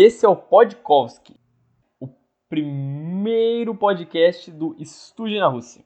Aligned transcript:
Esse 0.00 0.24
é 0.24 0.28
o 0.28 0.36
Podkovski, 0.36 1.34
o 1.98 2.06
primeiro 2.48 3.74
podcast 3.74 4.48
do 4.48 4.76
Estúdio 4.78 5.40
na 5.40 5.48
Rússia. 5.48 5.84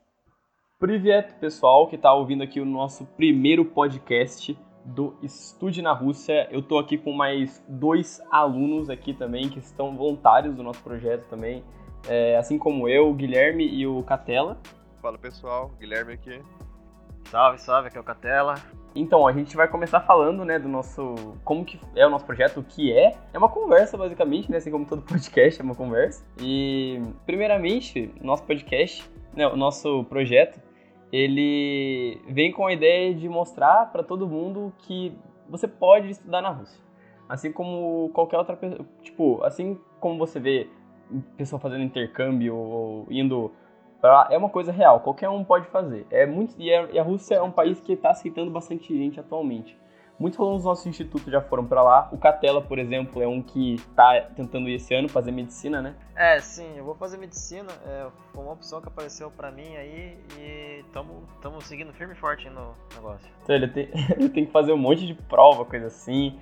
Privet, 0.77 1.33
pessoal 1.39 1.87
que 1.87 1.95
está 1.95 2.13
ouvindo 2.13 2.43
aqui 2.43 2.61
o 2.61 2.65
nosso 2.65 3.07
primeiro 3.17 3.65
podcast 3.65 4.55
do 4.85 5.17
Estúdio 5.23 5.81
na 5.81 5.93
Rússia. 5.93 6.47
Eu 6.51 6.59
estou 6.59 6.77
aqui 6.77 6.95
com 6.95 7.11
mais 7.11 7.65
dois 7.67 8.21
alunos 8.29 8.87
aqui 8.87 9.15
também 9.15 9.49
que 9.49 9.57
estão 9.57 9.97
voluntários 9.97 10.55
do 10.55 10.61
nosso 10.61 10.83
projeto 10.83 11.27
também, 11.27 11.63
é, 12.07 12.37
assim 12.37 12.59
como 12.59 12.87
eu, 12.87 13.09
o 13.09 13.15
Guilherme 13.15 13.67
e 13.67 13.87
o 13.87 14.03
Catela. 14.03 14.61
Fala 15.01 15.17
pessoal, 15.17 15.71
Guilherme 15.79 16.13
aqui. 16.13 16.39
Salve, 17.31 17.59
salve, 17.59 17.87
aqui 17.87 17.97
é 17.97 18.01
o 18.01 18.03
Catela. 18.03 18.61
Então, 18.95 19.25
a 19.25 19.31
gente 19.31 19.55
vai 19.55 19.67
começar 19.67 20.01
falando, 20.01 20.45
né, 20.45 20.59
do 20.59 20.69
nosso. 20.69 21.15
como 21.43 21.65
que 21.65 21.79
é 21.95 22.05
o 22.05 22.09
nosso 22.09 22.25
projeto, 22.25 22.59
o 22.59 22.63
que 22.63 22.91
é. 22.91 23.15
É 23.33 23.37
uma 23.37 23.49
conversa, 23.49 23.97
basicamente, 23.97 24.51
né? 24.51 24.57
Assim 24.57 24.69
como 24.69 24.85
todo 24.85 25.01
podcast 25.07 25.59
é 25.59 25.63
uma 25.63 25.75
conversa. 25.75 26.23
E, 26.39 27.01
primeiramente, 27.25 28.13
nosso 28.21 28.43
podcast, 28.43 29.09
né, 29.35 29.47
o 29.47 29.55
nosso 29.55 30.03
projeto, 30.05 30.61
ele 31.11 32.19
vem 32.27 32.51
com 32.51 32.67
a 32.67 32.73
ideia 32.73 33.13
de 33.13 33.27
mostrar 33.27 33.91
para 33.91 34.03
todo 34.03 34.27
mundo 34.27 34.71
que 34.79 35.15
você 35.49 35.67
pode 35.67 36.09
estudar 36.09 36.41
na 36.41 36.49
Rússia. 36.49 36.81
Assim 37.27 37.51
como 37.51 38.09
qualquer 38.13 38.37
outra 38.37 38.55
pessoa. 38.55 38.85
Tipo, 39.01 39.43
assim 39.43 39.79
como 39.99 40.17
você 40.17 40.39
vê 40.39 40.67
pessoa 41.37 41.59
fazendo 41.59 41.83
intercâmbio 41.83 42.55
ou 42.55 43.07
indo 43.09 43.51
é 44.29 44.37
uma 44.37 44.49
coisa 44.49 44.71
real, 44.71 44.99
qualquer 44.99 45.29
um 45.29 45.43
pode 45.43 45.67
fazer. 45.67 46.05
É 46.11 46.25
muito 46.25 46.55
e 46.59 46.73
a, 46.73 47.03
Rússia 47.03 47.35
é 47.35 47.41
um 47.41 47.51
país 47.51 47.79
que 47.79 47.93
está 47.93 48.09
aceitando 48.09 48.51
bastante 48.51 48.95
gente 48.95 49.19
atualmente. 49.19 49.77
Muitos 50.19 50.39
alunos 50.39 50.61
do 50.61 50.69
nosso 50.69 50.87
instituto 50.87 51.29
já 51.31 51.41
foram 51.41 51.65
para 51.65 51.81
lá. 51.81 52.09
O 52.11 52.17
Catela, 52.17 52.61
por 52.61 52.77
exemplo, 52.77 53.21
é 53.21 53.27
um 53.27 53.41
que 53.41 53.75
está 53.75 54.21
tentando 54.35 54.69
ir 54.69 54.75
esse 54.75 54.93
ano 54.93 55.09
fazer 55.09 55.31
medicina, 55.31 55.81
né? 55.81 55.95
É, 56.15 56.39
sim, 56.39 56.77
eu 56.77 56.83
vou 56.85 56.95
fazer 56.95 57.17
medicina. 57.17 57.71
É, 57.85 58.07
foi 58.31 58.43
uma 58.43 58.53
opção 58.53 58.79
que 58.79 58.87
apareceu 58.87 59.31
para 59.31 59.51
mim 59.51 59.75
aí 59.75 60.17
e 60.37 60.83
estamos 60.85 61.65
seguindo 61.65 61.91
firme 61.93 62.13
e 62.13 62.15
forte 62.15 62.47
no 62.49 62.73
negócio. 62.93 63.27
Então, 63.43 63.55
ele, 63.55 63.67
tem, 63.67 63.89
ele 64.15 64.29
tem 64.29 64.45
que 64.45 64.51
fazer 64.51 64.71
um 64.71 64.77
monte 64.77 65.07
de 65.07 65.15
prova, 65.15 65.65
coisa 65.65 65.87
assim. 65.87 66.39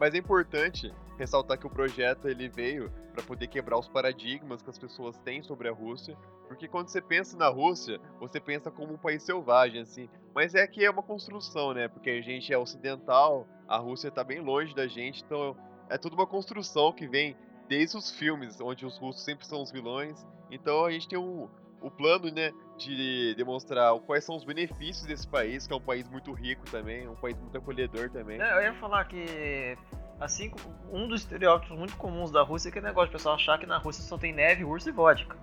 Mas 0.00 0.12
é 0.14 0.18
importante 0.18 0.92
ressaltar 1.18 1.58
que 1.58 1.66
o 1.66 1.70
projeto 1.70 2.28
ele 2.28 2.48
veio 2.48 2.90
para 3.12 3.22
poder 3.22 3.48
quebrar 3.48 3.78
os 3.78 3.88
paradigmas 3.88 4.62
que 4.62 4.70
as 4.70 4.78
pessoas 4.78 5.18
têm 5.18 5.42
sobre 5.42 5.68
a 5.68 5.72
Rússia, 5.72 6.16
porque 6.46 6.68
quando 6.68 6.88
você 6.88 7.02
pensa 7.02 7.36
na 7.36 7.48
Rússia, 7.48 8.00
você 8.20 8.40
pensa 8.40 8.70
como 8.70 8.94
um 8.94 8.98
país 8.98 9.22
selvagem 9.22 9.82
assim, 9.82 10.08
mas 10.34 10.54
é 10.54 10.66
que 10.66 10.84
é 10.84 10.90
uma 10.90 11.02
construção, 11.02 11.74
né? 11.74 11.88
Porque 11.88 12.08
a 12.08 12.22
gente 12.22 12.52
é 12.52 12.56
ocidental, 12.56 13.46
a 13.66 13.76
Rússia 13.76 14.08
está 14.08 14.22
bem 14.22 14.40
longe 14.40 14.74
da 14.74 14.86
gente, 14.86 15.22
então 15.24 15.56
é 15.90 15.98
tudo 15.98 16.14
uma 16.14 16.26
construção 16.26 16.92
que 16.92 17.06
vem 17.08 17.36
desde 17.68 17.96
os 17.96 18.10
filmes 18.10 18.60
onde 18.60 18.86
os 18.86 18.96
russos 18.96 19.24
sempre 19.24 19.46
são 19.46 19.60
os 19.60 19.70
vilões. 19.72 20.24
Então 20.50 20.84
a 20.84 20.90
gente 20.90 21.08
tem 21.08 21.18
um, 21.18 21.48
o 21.80 21.90
plano, 21.90 22.30
né, 22.30 22.52
de 22.76 23.34
demonstrar 23.36 23.98
quais 24.00 24.24
são 24.24 24.36
os 24.36 24.44
benefícios 24.44 25.06
desse 25.06 25.26
país, 25.26 25.66
que 25.66 25.72
é 25.72 25.76
um 25.76 25.80
país 25.80 26.08
muito 26.08 26.32
rico 26.32 26.64
também, 26.70 27.08
um 27.08 27.16
país 27.16 27.38
muito 27.38 27.56
acolhedor 27.58 28.08
também. 28.10 28.40
É, 28.40 28.58
eu 28.58 28.62
ia 28.62 28.74
falar 28.74 29.04
que 29.04 29.76
Assim, 30.20 30.50
um 30.92 31.06
dos 31.06 31.20
estereótipos 31.20 31.78
muito 31.78 31.96
comuns 31.96 32.30
da 32.30 32.42
Rússia 32.42 32.68
é 32.68 32.72
que 32.72 32.78
é 32.78 32.82
negócio 32.82 33.08
de 33.08 33.12
pessoal 33.12 33.36
achar 33.36 33.58
que 33.58 33.66
na 33.66 33.78
Rússia 33.78 34.02
só 34.02 34.18
tem 34.18 34.32
neve, 34.32 34.64
urso 34.64 34.88
e 34.88 34.92
vodka. 34.92 35.36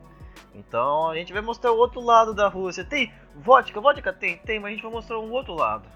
Então 0.53 1.09
a 1.09 1.15
gente 1.15 1.31
vai 1.31 1.41
mostrar 1.41 1.71
o 1.71 1.77
outro 1.77 2.01
lado 2.01 2.33
da 2.33 2.49
Rússia. 2.49 2.83
Tem 2.83 3.11
vodka, 3.35 3.79
vodka 3.79 4.11
tem, 4.11 4.37
tem, 4.37 4.59
mas 4.59 4.71
a 4.71 4.73
gente 4.73 4.83
vai 4.83 4.91
mostrar 4.91 5.19
um 5.19 5.31
outro 5.31 5.53
lado. 5.53 5.87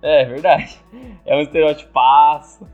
É, 0.00 0.24
verdade. 0.24 0.78
É 1.26 1.36
um 1.36 1.40
estereotipaço. 1.40 2.68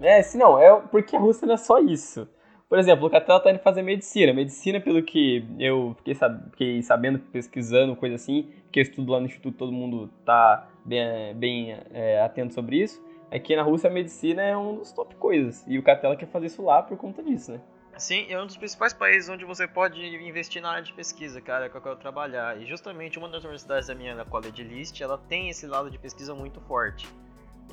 É, 0.00 0.20
se 0.22 0.36
não, 0.36 0.58
é 0.58 0.80
porque 0.90 1.16
a 1.16 1.18
Rússia 1.18 1.46
não 1.46 1.54
é 1.54 1.58
só 1.58 1.78
isso. 1.78 2.28
Por 2.68 2.78
exemplo, 2.78 3.06
o 3.06 3.10
Catela 3.10 3.40
tá 3.40 3.50
indo 3.50 3.60
fazer 3.60 3.82
medicina. 3.82 4.32
Medicina, 4.32 4.80
pelo 4.80 5.02
que 5.02 5.46
eu 5.58 5.94
fiquei, 5.98 6.14
sab 6.14 6.50
fiquei 6.50 6.82
sabendo, 6.82 7.18
pesquisando, 7.18 7.96
coisa 7.96 8.16
assim, 8.16 8.50
que 8.72 8.80
eu 8.80 8.82
estudo 8.82 9.12
lá 9.12 9.20
no 9.20 9.26
Instituto, 9.26 9.56
todo 9.56 9.72
mundo 9.72 10.10
tá 10.24 10.68
bem, 10.84 11.34
bem 11.34 11.78
é, 11.92 12.20
atento 12.20 12.52
sobre 12.52 12.82
isso 12.82 13.05
é 13.30 13.38
que 13.38 13.56
na 13.56 13.62
Rússia 13.62 13.90
a 13.90 13.92
medicina 13.92 14.42
é 14.42 14.56
um 14.56 14.76
dos 14.76 14.92
top 14.92 15.14
coisas. 15.16 15.64
E 15.66 15.78
o 15.78 15.82
Catella 15.82 16.16
quer 16.16 16.26
fazer 16.26 16.46
isso 16.46 16.62
lá 16.62 16.82
por 16.82 16.96
conta 16.96 17.22
disso, 17.22 17.52
né? 17.52 17.60
Sim, 17.98 18.26
é 18.28 18.40
um 18.40 18.46
dos 18.46 18.58
principais 18.58 18.92
países 18.92 19.28
onde 19.30 19.44
você 19.44 19.66
pode 19.66 19.98
investir 20.04 20.60
na 20.60 20.70
área 20.70 20.82
de 20.82 20.92
pesquisa, 20.92 21.40
cara, 21.40 21.68
que 21.70 21.76
eu 21.76 21.80
quero 21.80 21.96
trabalhar. 21.96 22.60
E 22.60 22.66
justamente 22.66 23.18
uma 23.18 23.28
das 23.28 23.42
universidades 23.42 23.88
da 23.88 23.94
minha 23.94 24.14
da 24.14 24.24
College 24.24 24.62
List, 24.62 25.00
ela 25.00 25.16
tem 25.16 25.48
esse 25.48 25.66
lado 25.66 25.90
de 25.90 25.98
pesquisa 25.98 26.34
muito 26.34 26.60
forte. 26.60 27.08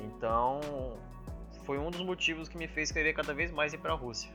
Então, 0.00 0.60
foi 1.64 1.78
um 1.78 1.90
dos 1.90 2.00
motivos 2.00 2.48
que 2.48 2.56
me 2.56 2.66
fez 2.66 2.90
querer 2.90 3.12
cada 3.12 3.34
vez 3.34 3.52
mais 3.52 3.74
ir 3.74 3.78
para 3.78 3.92
a 3.92 3.96
Rússia. 3.96 4.30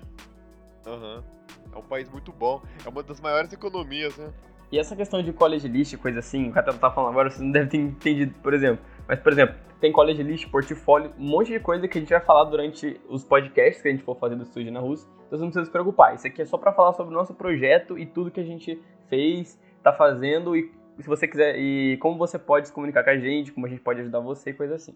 Aham. 0.85 1.15
Uhum. 1.15 1.39
É 1.73 1.77
um 1.77 1.83
país 1.83 2.09
muito 2.09 2.31
bom, 2.31 2.61
é 2.83 2.89
uma 2.89 3.03
das 3.03 3.19
maiores 3.19 3.51
economias, 3.53 4.15
né? 4.17 4.31
E 4.71 4.79
essa 4.79 4.95
questão 4.95 5.21
de 5.21 5.33
college 5.33 5.67
list, 5.67 5.95
coisa 5.97 6.19
assim, 6.19 6.49
o 6.49 6.51
Catella 6.51 6.77
tá 6.77 6.91
falando 6.91 7.11
agora, 7.11 7.29
você 7.29 7.41
não 7.41 7.51
deve 7.51 7.69
ter 7.69 7.77
entendido, 7.77 8.33
por 8.41 8.53
exemplo. 8.53 8.83
Mas, 9.07 9.19
por 9.19 9.31
exemplo, 9.31 9.55
tem 9.79 9.91
college 9.91 10.21
list, 10.21 10.49
portfólio, 10.49 11.13
um 11.17 11.27
monte 11.27 11.51
de 11.51 11.59
coisa 11.59 11.87
que 11.87 11.97
a 11.97 12.01
gente 12.01 12.09
vai 12.09 12.19
falar 12.19 12.45
durante 12.45 12.99
os 13.07 13.23
podcasts 13.23 13.81
que 13.81 13.87
a 13.87 13.91
gente 13.91 14.03
for 14.03 14.15
fazer 14.17 14.35
do 14.35 14.43
estúdio 14.43 14.71
na 14.71 14.79
Rússia. 14.79 15.09
Então 15.27 15.37
você 15.37 15.43
não 15.43 15.51
precisa 15.51 15.65
se 15.65 15.71
preocupar. 15.71 16.15
Isso 16.15 16.27
aqui 16.27 16.41
é 16.41 16.45
só 16.45 16.57
para 16.57 16.73
falar 16.73 16.93
sobre 16.93 17.13
o 17.13 17.17
nosso 17.17 17.33
projeto 17.33 17.97
e 17.97 18.05
tudo 18.05 18.31
que 18.31 18.39
a 18.39 18.43
gente 18.43 18.81
fez, 19.07 19.59
tá 19.81 19.93
fazendo 19.93 20.55
e 20.55 20.71
se 20.99 21.07
você 21.07 21.27
quiser 21.27 21.57
e 21.57 21.97
como 21.97 22.17
você 22.17 22.37
pode 22.37 22.67
se 22.67 22.73
comunicar 22.73 23.03
com 23.03 23.09
a 23.09 23.17
gente, 23.17 23.53
como 23.53 23.65
a 23.65 23.69
gente 23.69 23.81
pode 23.81 24.01
ajudar 24.01 24.19
você, 24.19 24.53
coisa 24.53 24.75
assim. 24.75 24.95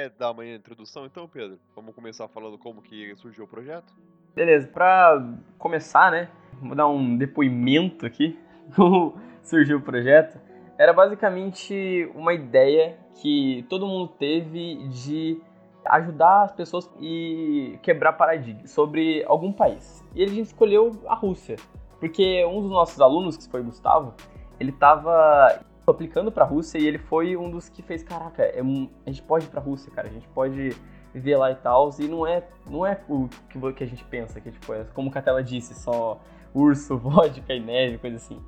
Quer 0.00 0.08
dar 0.18 0.30
uma 0.30 0.46
introdução 0.46 1.04
então, 1.04 1.28
Pedro? 1.28 1.58
Vamos 1.76 1.94
começar 1.94 2.26
falando 2.26 2.56
como 2.56 2.80
que 2.80 3.14
surgiu 3.16 3.44
o 3.44 3.46
projeto? 3.46 3.94
Beleza, 4.34 4.66
para 4.66 5.22
começar, 5.58 6.10
né, 6.10 6.30
vou 6.58 6.74
dar 6.74 6.88
um 6.88 7.18
depoimento 7.18 8.06
aqui 8.06 8.38
como 8.74 9.20
surgiu 9.42 9.76
o 9.76 9.82
projeto. 9.82 10.40
Era 10.78 10.94
basicamente 10.94 12.10
uma 12.14 12.32
ideia 12.32 12.96
que 13.20 13.66
todo 13.68 13.86
mundo 13.86 14.08
teve 14.18 14.88
de 14.88 15.38
ajudar 15.84 16.44
as 16.44 16.52
pessoas 16.52 16.90
e 16.98 17.78
quebrar 17.82 18.14
paradigmas 18.14 18.70
sobre 18.70 19.22
algum 19.26 19.52
país. 19.52 20.02
E 20.14 20.24
a 20.24 20.26
gente 20.26 20.46
escolheu 20.46 20.98
a 21.08 21.14
Rússia, 21.14 21.56
porque 21.98 22.42
um 22.46 22.62
dos 22.62 22.70
nossos 22.70 22.98
alunos, 23.02 23.36
que 23.36 23.50
foi 23.50 23.60
o 23.60 23.64
Gustavo, 23.64 24.14
ele 24.58 24.70
estava 24.70 25.60
aplicando 25.86 26.30
pra 26.30 26.44
Rússia 26.44 26.78
e 26.78 26.86
ele 26.86 26.98
foi 26.98 27.36
um 27.36 27.50
dos 27.50 27.68
que 27.68 27.82
fez, 27.82 28.02
caraca, 28.02 28.42
é 28.42 28.62
um, 28.62 28.88
a 29.06 29.10
gente 29.10 29.22
pode 29.22 29.46
ir 29.46 29.48
pra 29.48 29.60
Rússia, 29.60 29.90
cara, 29.92 30.08
a 30.08 30.10
gente 30.10 30.28
pode 30.28 30.76
viver 31.12 31.36
lá 31.36 31.50
e 31.50 31.56
tal, 31.56 31.90
e 31.98 32.06
não 32.06 32.26
é, 32.26 32.44
não 32.68 32.86
é 32.86 33.00
o 33.08 33.28
que, 33.48 33.72
que 33.72 33.84
a 33.84 33.86
gente 33.86 34.04
pensa, 34.04 34.40
que 34.40 34.50
tipo, 34.50 34.72
é 34.72 34.84
como 34.94 35.08
a 35.10 35.12
Catela 35.12 35.42
disse, 35.42 35.74
só 35.74 36.20
urso, 36.54 36.96
vodka 36.98 37.52
e 37.52 37.60
neve, 37.60 37.98
coisa 37.98 38.16
assim. 38.16 38.40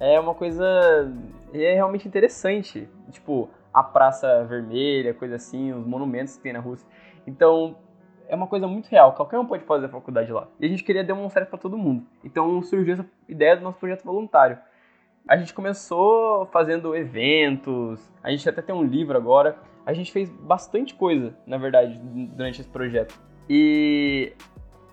É 0.00 0.18
uma 0.18 0.34
coisa, 0.34 0.64
é 1.52 1.74
realmente 1.74 2.06
interessante, 2.06 2.88
tipo, 3.10 3.50
a 3.74 3.82
Praça 3.82 4.44
Vermelha, 4.44 5.12
coisa 5.12 5.34
assim, 5.34 5.72
os 5.72 5.86
monumentos 5.86 6.36
que 6.36 6.42
tem 6.42 6.52
na 6.52 6.60
Rússia. 6.60 6.86
Então, 7.26 7.76
é 8.28 8.36
uma 8.36 8.46
coisa 8.46 8.68
muito 8.68 8.86
real, 8.88 9.14
qualquer 9.14 9.38
um 9.38 9.46
pode 9.46 9.64
fazer 9.64 9.86
a 9.86 9.88
faculdade 9.88 10.30
lá. 10.30 10.46
E 10.60 10.66
a 10.66 10.68
gente 10.68 10.84
queria 10.84 11.02
demonstrar 11.02 11.46
para 11.46 11.58
todo 11.58 11.76
mundo. 11.78 12.04
Então 12.22 12.62
surgiu 12.62 12.94
essa 12.94 13.06
ideia 13.28 13.56
do 13.56 13.62
nosso 13.62 13.78
projeto 13.78 14.04
voluntário. 14.04 14.58
A 15.28 15.36
gente 15.36 15.52
começou 15.52 16.46
fazendo 16.46 16.96
eventos, 16.96 18.00
a 18.22 18.30
gente 18.30 18.48
até 18.48 18.62
tem 18.62 18.74
um 18.74 18.82
livro 18.82 19.14
agora. 19.14 19.58
A 19.84 19.92
gente 19.92 20.10
fez 20.10 20.30
bastante 20.30 20.94
coisa, 20.94 21.36
na 21.46 21.58
verdade, 21.58 22.00
durante 22.02 22.62
esse 22.62 22.70
projeto. 22.70 23.14
E 23.46 24.32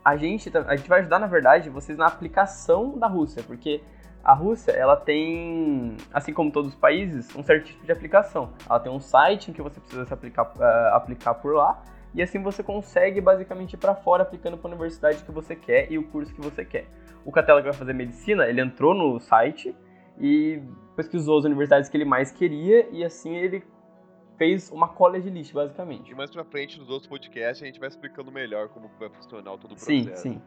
a 0.03 0.17
gente, 0.17 0.51
a 0.55 0.75
gente 0.75 0.89
vai 0.89 0.99
ajudar, 0.99 1.19
na 1.19 1.27
verdade, 1.27 1.69
vocês 1.69 1.97
na 1.97 2.05
aplicação 2.05 2.97
da 2.99 3.07
Rússia, 3.07 3.43
porque 3.47 3.81
a 4.21 4.33
Rússia, 4.33 4.73
ela 4.73 4.97
tem, 4.97 5.95
assim 6.11 6.33
como 6.33 6.51
todos 6.51 6.73
os 6.73 6.75
países, 6.75 7.33
um 7.33 7.41
certo 7.41 7.67
tipo 7.67 7.85
de 7.85 7.91
aplicação. 7.93 8.51
Ela 8.69 8.79
tem 8.81 8.91
um 8.91 8.99
site 8.99 9.51
em 9.51 9.53
que 9.53 9.61
você 9.61 9.79
precisa 9.79 10.03
se 10.03 10.13
aplicar, 10.13 10.51
uh, 10.57 10.95
aplicar 10.95 11.35
por 11.35 11.55
lá, 11.55 11.81
e 12.13 12.21
assim 12.21 12.41
você 12.43 12.61
consegue 12.61 13.21
basicamente 13.21 13.73
ir 13.73 13.77
para 13.77 13.95
fora 13.95 14.23
aplicando 14.23 14.57
para 14.57 14.67
a 14.67 14.73
universidade 14.73 15.23
que 15.23 15.31
você 15.31 15.55
quer 15.55 15.89
e 15.89 15.97
o 15.97 16.03
curso 16.03 16.33
que 16.33 16.41
você 16.41 16.65
quer. 16.65 16.87
O 17.23 17.31
Catela 17.31 17.61
que 17.61 17.69
vai 17.69 17.77
fazer 17.77 17.93
medicina, 17.93 18.45
ele 18.47 18.59
entrou 18.59 18.93
no 18.93 19.19
site, 19.19 19.75
e 20.19 20.61
pesquisou 20.95 21.37
as 21.37 21.45
universidades 21.45 21.89
que 21.89 21.97
ele 21.97 22.05
mais 22.05 22.31
queria 22.31 22.87
e 22.91 23.03
assim 23.03 23.35
ele 23.35 23.63
fez 24.37 24.71
uma 24.71 24.87
college 24.87 25.29
list, 25.29 25.53
basicamente. 25.53 26.11
E 26.11 26.15
mais 26.15 26.29
pra 26.31 26.43
frente, 26.43 26.79
nos 26.79 26.89
outros 26.89 27.07
podcasts, 27.07 27.63
a 27.63 27.65
gente 27.65 27.79
vai 27.79 27.89
explicando 27.89 28.31
melhor 28.31 28.69
como 28.69 28.89
vai 28.99 29.09
funcionar 29.09 29.57
todo 29.57 29.71
o 29.71 29.75
processo. 29.75 29.85
Sim, 29.85 30.15
sim. 30.15 30.41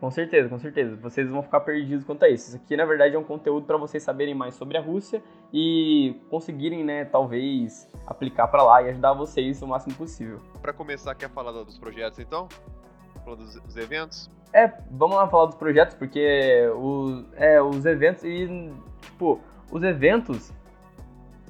Com 0.00 0.10
certeza, 0.10 0.48
com 0.48 0.58
certeza. 0.58 0.96
Vocês 0.96 1.30
vão 1.30 1.42
ficar 1.42 1.60
perdidos 1.60 2.04
quanto 2.04 2.24
a 2.24 2.28
isso. 2.28 2.48
Isso 2.48 2.56
aqui, 2.56 2.76
na 2.76 2.84
verdade, 2.84 3.14
é 3.14 3.18
um 3.18 3.24
conteúdo 3.24 3.66
para 3.66 3.76
vocês 3.76 4.02
saberem 4.02 4.34
mais 4.34 4.54
sobre 4.54 4.76
a 4.76 4.80
Rússia 4.80 5.22
e 5.52 6.20
conseguirem, 6.28 6.84
né, 6.84 7.04
talvez, 7.04 7.90
aplicar 8.06 8.48
para 8.48 8.62
lá 8.62 8.82
e 8.82 8.90
ajudar 8.90 9.14
vocês 9.14 9.62
o 9.62 9.66
máximo 9.66 9.94
possível. 9.94 10.38
Para 10.60 10.72
começar, 10.72 11.14
quer 11.14 11.30
falar 11.30 11.52
dos 11.52 11.78
projetos, 11.78 12.18
então? 12.18 12.48
Falar 13.24 13.36
dos, 13.36 13.54
dos 13.54 13.76
eventos? 13.76 14.30
É, 14.52 14.72
vamos 14.90 15.16
lá 15.16 15.26
falar 15.28 15.46
dos 15.46 15.56
projetos, 15.56 15.96
porque 15.96 16.68
o, 16.76 17.24
é, 17.34 17.60
os 17.60 17.84
eventos 17.84 18.22
e, 18.22 18.70
tipo, 19.00 19.40
os 19.70 19.82
eventos, 19.82 20.52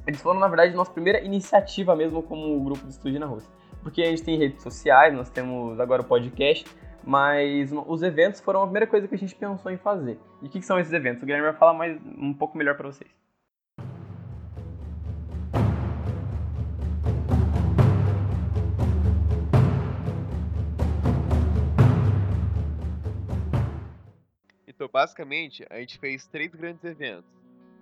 eles 0.06 0.22
foram, 0.22 0.40
na 0.40 0.48
verdade, 0.48 0.74
nossa 0.74 0.90
primeira 0.90 1.20
iniciativa 1.20 1.94
mesmo 1.94 2.22
como 2.22 2.58
grupo 2.64 2.86
de 2.86 2.92
estúdio 2.92 3.20
na 3.20 3.26
Rússia. 3.26 3.50
Porque 3.82 4.00
a 4.02 4.06
gente 4.06 4.22
tem 4.22 4.38
redes 4.38 4.62
sociais, 4.62 5.12
nós 5.14 5.28
temos 5.28 5.78
agora 5.78 6.00
o 6.00 6.04
podcast, 6.04 6.64
mas 7.04 7.70
os 7.86 8.02
eventos 8.02 8.40
foram 8.40 8.62
a 8.62 8.64
primeira 8.64 8.86
coisa 8.86 9.06
que 9.06 9.14
a 9.14 9.18
gente 9.18 9.34
pensou 9.34 9.70
em 9.70 9.76
fazer. 9.76 10.18
E 10.40 10.46
o 10.46 10.48
que, 10.48 10.60
que 10.60 10.64
são 10.64 10.78
esses 10.78 10.92
eventos? 10.92 11.22
O 11.22 11.26
Guilherme 11.26 11.48
vai 11.48 11.58
falar 11.58 11.74
mais, 11.74 12.00
um 12.18 12.32
pouco 12.32 12.56
melhor 12.56 12.76
para 12.76 12.86
vocês. 12.86 13.10
Basicamente, 24.94 25.66
a 25.68 25.80
gente 25.80 25.98
fez 25.98 26.24
três 26.28 26.54
grandes 26.54 26.84
eventos. 26.84 27.28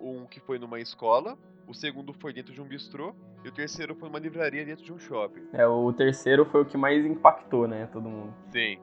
Um 0.00 0.25
que 0.25 0.41
foi 0.41 0.59
numa 0.59 0.81
escola, 0.81 1.37
o 1.69 1.75
segundo 1.75 2.14
foi 2.14 2.32
dentro 2.32 2.55
de 2.55 2.61
um 2.62 2.64
bistrô 2.64 3.14
e 3.44 3.49
o 3.49 3.53
terceiro 3.53 3.94
foi 3.94 4.09
numa 4.09 4.19
livraria 4.19 4.64
dentro 4.64 4.82
de 4.82 4.91
um 4.94 4.99
shopping. 4.99 5.47
É, 5.53 5.67
o 5.67 5.93
terceiro 5.93 6.47
foi 6.47 6.62
o 6.62 6.64
que 6.64 6.79
mais 6.79 7.05
impactou, 7.05 7.69
né, 7.69 7.87
todo 7.93 8.09
mundo. 8.09 8.35
Sim. 8.50 8.79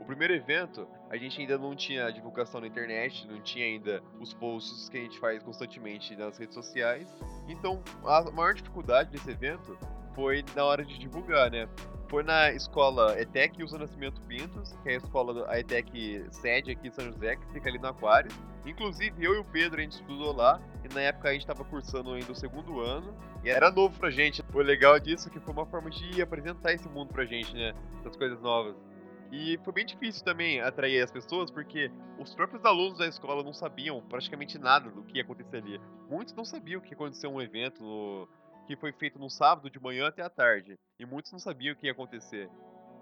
O 0.00 0.04
primeiro 0.04 0.34
evento, 0.34 0.88
a 1.08 1.16
gente 1.16 1.40
ainda 1.40 1.56
não 1.56 1.76
tinha 1.76 2.10
divulgação 2.10 2.60
na 2.60 2.66
internet, 2.66 3.28
não 3.28 3.40
tinha 3.40 3.64
ainda 3.64 4.02
os 4.18 4.34
posts 4.34 4.88
que 4.88 4.98
a 4.98 5.00
gente 5.00 5.20
faz 5.20 5.40
constantemente 5.44 6.16
nas 6.16 6.36
redes 6.36 6.56
sociais. 6.56 7.06
Então, 7.48 7.80
a 8.04 8.28
maior 8.32 8.54
dificuldade 8.54 9.10
desse 9.10 9.30
evento 9.30 9.78
foi 10.14 10.44
na 10.54 10.64
hora 10.64 10.84
de 10.84 10.98
divulgar, 10.98 11.50
né? 11.50 11.68
Foi 12.08 12.22
na 12.22 12.52
escola 12.52 13.18
ETEC 13.18 13.62
Usa 13.62 13.78
Nascimento 13.78 14.20
Pintos, 14.22 14.74
que 14.82 14.90
é 14.90 14.92
a 14.92 14.96
escola 14.98 15.46
a 15.48 15.58
ETEC 15.58 16.26
sede 16.30 16.70
aqui 16.72 16.88
em 16.88 16.90
São 16.90 17.06
José, 17.06 17.36
que 17.36 17.46
fica 17.52 17.70
ali 17.70 17.78
no 17.78 17.88
Aquário. 17.88 18.30
Inclusive, 18.66 19.24
eu 19.24 19.34
e 19.34 19.38
o 19.38 19.44
Pedro, 19.44 19.80
a 19.80 19.82
gente 19.82 19.92
estudou 19.92 20.36
lá, 20.36 20.60
e 20.84 20.94
na 20.94 21.00
época 21.00 21.30
a 21.30 21.32
gente 21.32 21.40
estava 21.40 21.64
cursando 21.64 22.12
ainda 22.12 22.30
o 22.30 22.34
segundo 22.34 22.80
ano, 22.80 23.16
e 23.42 23.48
era 23.48 23.70
novo 23.70 23.98
pra 23.98 24.10
gente. 24.10 24.44
O 24.52 24.58
legal 24.58 25.00
disso 25.00 25.28
é 25.28 25.32
que 25.32 25.40
foi 25.40 25.54
uma 25.54 25.64
forma 25.64 25.88
de 25.88 26.20
apresentar 26.20 26.72
esse 26.72 26.88
mundo 26.88 27.12
pra 27.12 27.24
gente, 27.24 27.54
né? 27.54 27.72
Essas 28.00 28.14
coisas 28.14 28.40
novas. 28.42 28.76
E 29.32 29.58
foi 29.64 29.72
bem 29.72 29.86
difícil 29.86 30.22
também 30.22 30.60
atrair 30.60 31.02
as 31.02 31.10
pessoas, 31.10 31.50
porque 31.50 31.90
os 32.18 32.34
próprios 32.34 32.62
alunos 32.66 32.98
da 32.98 33.06
escola 33.06 33.42
não 33.42 33.54
sabiam 33.54 34.02
praticamente 34.02 34.58
nada 34.58 34.90
do 34.90 35.02
que 35.02 35.16
ia 35.16 35.22
acontecer 35.22 35.56
ali. 35.56 35.80
Muitos 36.10 36.34
não 36.34 36.44
sabiam 36.44 36.82
que 36.82 36.90
ia 36.90 36.94
acontecer 36.94 37.26
um 37.26 37.40
evento 37.40 37.82
no, 37.82 38.28
que 38.66 38.76
foi 38.76 38.92
feito 38.92 39.18
no 39.18 39.28
sábado 39.28 39.70
de 39.70 39.80
manhã 39.80 40.08
até 40.08 40.22
a 40.22 40.30
tarde. 40.30 40.78
E 40.98 41.06
muitos 41.06 41.32
não 41.32 41.38
sabiam 41.38 41.74
o 41.74 41.76
que 41.76 41.86
ia 41.86 41.92
acontecer. 41.92 42.48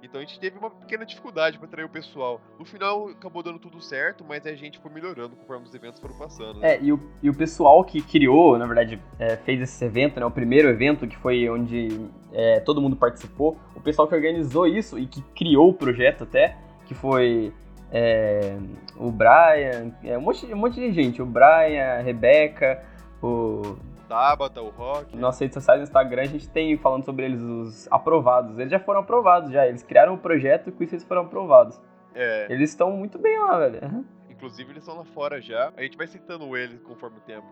Então 0.02 0.18
a 0.18 0.24
gente 0.24 0.40
teve 0.40 0.58
uma 0.58 0.70
pequena 0.70 1.04
dificuldade 1.04 1.58
para 1.58 1.66
atrair 1.66 1.84
o 1.84 1.88
pessoal. 1.88 2.40
No 2.58 2.64
final 2.64 3.08
acabou 3.08 3.42
dando 3.42 3.58
tudo 3.58 3.80
certo, 3.80 4.24
mas 4.26 4.46
a 4.46 4.54
gente 4.54 4.78
foi 4.78 4.90
melhorando 4.90 5.36
conforme 5.36 5.66
os 5.66 5.74
eventos 5.74 6.00
foram 6.00 6.16
passando. 6.16 6.60
Né? 6.60 6.76
É, 6.76 6.82
e 6.82 6.92
o, 6.92 7.00
e 7.22 7.28
o 7.28 7.34
pessoal 7.34 7.84
que 7.84 8.00
criou, 8.00 8.56
na 8.58 8.66
verdade, 8.66 9.00
é, 9.18 9.36
fez 9.36 9.60
esse 9.60 9.84
evento, 9.84 10.18
né? 10.18 10.24
O 10.24 10.30
primeiro 10.30 10.68
evento 10.68 11.06
que 11.06 11.16
foi 11.16 11.48
onde 11.50 11.88
é, 12.32 12.60
todo 12.60 12.80
mundo 12.80 12.96
participou. 12.96 13.58
O 13.76 13.80
pessoal 13.80 14.08
que 14.08 14.14
organizou 14.14 14.66
isso 14.66 14.98
e 14.98 15.06
que 15.06 15.20
criou 15.34 15.68
o 15.68 15.74
projeto 15.74 16.24
até, 16.24 16.56
que 16.86 16.94
foi 16.94 17.52
é, 17.92 18.56
o 18.96 19.10
Brian, 19.10 19.92
é, 20.02 20.16
um, 20.16 20.22
monte, 20.22 20.46
um 20.46 20.56
monte 20.56 20.76
de 20.76 20.92
gente. 20.92 21.20
O 21.20 21.26
Brian, 21.26 21.98
a 21.98 22.00
Rebeca, 22.00 22.82
o 23.22 23.76
Tabata, 24.10 24.60
o 24.60 24.70
Rock. 24.70 25.16
Nossas 25.16 25.42
redes 25.42 25.54
sociais 25.54 25.78
no 25.78 25.84
Instagram 25.84 26.22
a 26.22 26.26
gente 26.26 26.50
tem 26.50 26.76
falando 26.76 27.04
sobre 27.04 27.26
eles, 27.26 27.40
os 27.40 27.86
aprovados. 27.92 28.58
Eles 28.58 28.72
já 28.72 28.80
foram 28.80 29.00
aprovados 29.00 29.52
já. 29.52 29.68
Eles 29.68 29.84
criaram 29.84 30.14
o 30.14 30.16
um 30.16 30.18
projeto 30.18 30.68
e 30.68 30.72
com 30.72 30.82
isso 30.82 30.96
eles 30.96 31.04
foram 31.04 31.22
aprovados. 31.22 31.80
É. 32.12 32.48
Eles 32.50 32.70
estão 32.70 32.90
muito 32.90 33.20
bem 33.20 33.38
lá, 33.38 33.56
velho. 33.56 34.04
Inclusive 34.28 34.72
eles 34.72 34.82
estão 34.82 34.98
lá 34.98 35.04
fora 35.04 35.40
já. 35.40 35.72
A 35.76 35.82
gente 35.82 35.96
vai 35.96 36.08
citando 36.08 36.56
eles 36.56 36.82
conforme 36.82 37.18
o 37.18 37.20
tempo. 37.20 37.46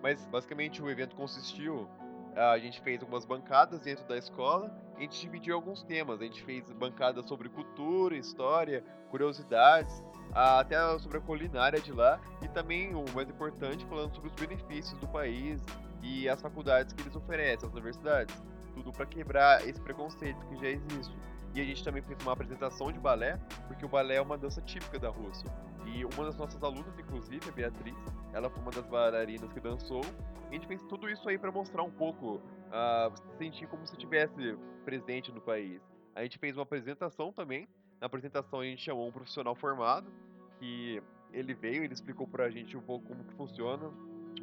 Mas 0.00 0.24
basicamente 0.26 0.80
o 0.80 0.88
evento 0.88 1.16
consistiu. 1.16 1.88
A 2.36 2.58
gente 2.58 2.80
fez 2.80 3.00
algumas 3.00 3.24
bancadas 3.24 3.80
dentro 3.80 4.06
da 4.06 4.16
escola. 4.16 4.70
A 4.96 5.00
gente 5.00 5.20
dividiu 5.20 5.56
alguns 5.56 5.82
temas. 5.82 6.20
A 6.20 6.24
gente 6.24 6.44
fez 6.44 6.70
bancadas 6.70 7.26
sobre 7.26 7.48
cultura, 7.48 8.16
história, 8.16 8.84
curiosidades 9.10 10.04
até 10.32 10.76
sobre 11.00 11.18
a 11.18 11.20
culinária 11.20 11.80
de 11.80 11.92
lá 11.92 12.20
e 12.40 12.48
também 12.48 12.94
o 12.94 13.04
mais 13.14 13.28
importante 13.28 13.84
falando 13.86 14.14
sobre 14.14 14.28
os 14.30 14.34
benefícios 14.34 14.98
do 14.98 15.06
país 15.08 15.60
e 16.04 16.28
as 16.28 16.40
faculdades 16.40 16.92
que 16.92 17.02
eles 17.02 17.16
oferecem, 17.16 17.66
as 17.66 17.72
universidades. 17.72 18.42
Tudo 18.74 18.92
para 18.92 19.06
quebrar 19.06 19.66
esse 19.66 19.80
preconceito 19.80 20.44
que 20.46 20.56
já 20.56 20.68
existe. 20.68 21.16
E 21.54 21.60
a 21.60 21.64
gente 21.64 21.82
também 21.82 22.02
fez 22.02 22.20
uma 22.22 22.32
apresentação 22.32 22.92
de 22.92 22.98
balé, 22.98 23.38
porque 23.66 23.86
o 23.86 23.88
balé 23.88 24.16
é 24.16 24.20
uma 24.20 24.36
dança 24.36 24.60
típica 24.60 24.98
da 24.98 25.08
Rússia. 25.08 25.48
E 25.86 26.04
uma 26.04 26.24
das 26.24 26.36
nossas 26.36 26.62
alunas, 26.62 26.98
inclusive, 26.98 27.48
a 27.48 27.52
Beatriz, 27.52 27.96
ela 28.32 28.50
foi 28.50 28.60
uma 28.60 28.70
das 28.70 28.86
bailarinas 28.86 29.50
que 29.52 29.60
dançou. 29.60 30.02
E 30.46 30.48
a 30.50 30.52
gente 30.52 30.66
fez 30.66 30.82
tudo 30.82 31.08
isso 31.08 31.26
aí 31.28 31.38
para 31.38 31.52
mostrar 31.52 31.82
um 31.84 31.90
pouco, 31.90 32.36
uh, 32.36 33.36
sentir 33.38 33.66
como 33.68 33.86
se 33.86 33.92
estivesse 33.92 34.58
presente 34.84 35.32
no 35.32 35.40
país. 35.40 35.80
A 36.14 36.22
gente 36.22 36.38
fez 36.38 36.56
uma 36.56 36.64
apresentação 36.64 37.32
também. 37.32 37.68
Na 38.00 38.06
apresentação 38.06 38.60
a 38.60 38.64
gente 38.64 38.82
chamou 38.82 39.08
um 39.08 39.12
profissional 39.12 39.54
formado, 39.54 40.12
que 40.58 41.00
ele 41.32 41.54
veio, 41.54 41.84
ele 41.84 41.94
explicou 41.94 42.26
pra 42.26 42.50
gente 42.50 42.76
um 42.76 42.82
pouco 42.82 43.06
como 43.06 43.24
que 43.24 43.34
funciona 43.34 43.90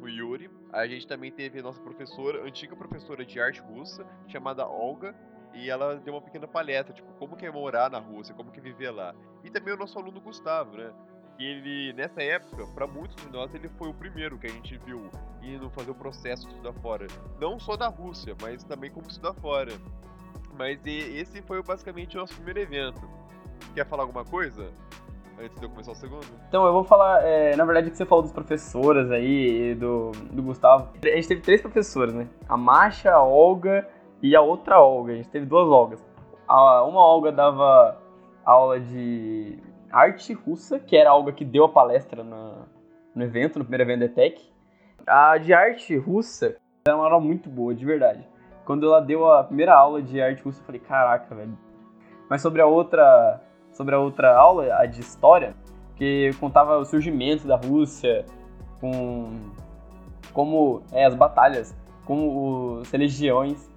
o 0.00 0.08
Yuri. 0.08 0.50
A 0.72 0.86
gente 0.86 1.06
também 1.06 1.30
teve 1.30 1.60
a 1.60 1.62
nossa 1.62 1.80
professora, 1.80 2.42
antiga 2.44 2.74
professora 2.76 3.24
de 3.24 3.40
arte 3.40 3.60
russa, 3.60 4.06
chamada 4.26 4.66
Olga, 4.66 5.14
e 5.54 5.68
ela 5.68 5.96
deu 5.96 6.14
uma 6.14 6.22
pequena 6.22 6.48
palestra, 6.48 6.94
tipo, 6.94 7.12
como 7.14 7.36
que 7.36 7.44
é 7.44 7.50
morar 7.50 7.90
na 7.90 7.98
Rússia, 7.98 8.34
como 8.34 8.50
que 8.50 8.58
é 8.58 8.62
viver 8.62 8.90
lá. 8.90 9.14
E 9.44 9.50
também 9.50 9.74
o 9.74 9.76
nosso 9.76 9.98
aluno 9.98 10.20
Gustavo, 10.20 10.76
né? 10.76 10.92
Ele, 11.38 11.92
nessa 11.94 12.22
época, 12.22 12.66
para 12.68 12.86
muitos 12.86 13.16
de 13.16 13.30
nós, 13.30 13.54
ele 13.54 13.68
foi 13.68 13.88
o 13.88 13.94
primeiro 13.94 14.38
que 14.38 14.46
a 14.46 14.50
gente 14.50 14.78
viu 14.78 15.10
indo 15.42 15.68
fazer 15.70 15.90
o 15.90 15.94
processo 15.94 16.46
de 16.46 16.52
estudar 16.52 16.72
fora. 16.74 17.06
Não 17.40 17.58
só 17.58 17.76
da 17.76 17.88
Rússia, 17.88 18.36
mas 18.40 18.62
também 18.64 18.90
como 18.90 19.08
estudar 19.08 19.34
fora. 19.34 19.72
Mas 20.56 20.80
esse 20.86 21.42
foi 21.42 21.62
basicamente 21.62 22.16
o 22.16 22.20
nosso 22.20 22.34
primeiro 22.34 22.60
evento. 22.60 23.00
Quer 23.74 23.86
falar 23.86 24.04
alguma 24.04 24.24
coisa? 24.24 24.70
Antes 25.42 25.58
de 25.58 25.64
eu 25.64 25.70
começar 25.70 25.92
o 25.92 25.94
segundo? 25.94 26.24
Então, 26.48 26.64
eu 26.64 26.72
vou 26.72 26.84
falar, 26.84 27.24
é, 27.24 27.56
na 27.56 27.64
verdade, 27.64 27.90
que 27.90 27.96
você 27.96 28.06
falou 28.06 28.22
dos 28.22 28.32
professoras 28.32 29.10
aí, 29.10 29.74
do, 29.74 30.12
do 30.30 30.42
Gustavo. 30.42 30.88
A 31.02 31.16
gente 31.16 31.28
teve 31.28 31.40
três 31.40 31.60
professoras, 31.60 32.14
né? 32.14 32.28
A 32.48 32.56
Masha, 32.56 33.12
a 33.12 33.22
Olga 33.22 33.88
e 34.22 34.36
a 34.36 34.40
outra 34.40 34.80
Olga. 34.80 35.12
A 35.12 35.16
gente 35.16 35.28
teve 35.28 35.46
duas 35.46 35.68
Olgas. 35.68 36.04
A, 36.46 36.84
uma 36.84 37.00
Olga 37.00 37.32
dava 37.32 37.98
aula 38.44 38.78
de 38.78 39.58
arte 39.90 40.32
russa, 40.32 40.78
que 40.78 40.96
era 40.96 41.10
a 41.10 41.14
Olga 41.14 41.32
que 41.32 41.44
deu 41.44 41.64
a 41.64 41.68
palestra 41.68 42.22
na, 42.22 42.62
no 43.14 43.24
evento, 43.24 43.58
no 43.58 43.64
primeiro 43.64 43.84
evento 43.84 44.00
da 44.00 44.06
ETEC. 44.06 44.50
A 45.06 45.36
de 45.38 45.52
arte 45.52 45.96
russa 45.96 46.56
era 46.86 46.96
uma 46.96 47.04
aula 47.04 47.20
muito 47.20 47.48
boa, 47.48 47.74
de 47.74 47.84
verdade. 47.84 48.26
Quando 48.64 48.86
ela 48.86 49.00
deu 49.00 49.30
a 49.30 49.42
primeira 49.42 49.74
aula 49.74 50.00
de 50.00 50.22
arte 50.22 50.42
russa, 50.42 50.60
eu 50.60 50.64
falei, 50.64 50.80
caraca, 50.80 51.34
velho. 51.34 51.58
Mas 52.30 52.40
sobre 52.40 52.62
a 52.62 52.66
outra 52.66 53.40
sobre 53.72 53.94
a 53.94 53.98
outra 53.98 54.36
aula, 54.36 54.74
a 54.74 54.86
de 54.86 55.00
história, 55.00 55.54
que 55.96 56.30
contava 56.38 56.78
o 56.78 56.84
surgimento 56.84 57.46
da 57.46 57.56
Rússia, 57.56 58.24
com 58.80 59.52
como 60.32 60.82
é, 60.92 61.04
as 61.04 61.14
batalhas, 61.14 61.74
como 62.04 62.80
as 62.80 62.90
religiões. 62.90 63.70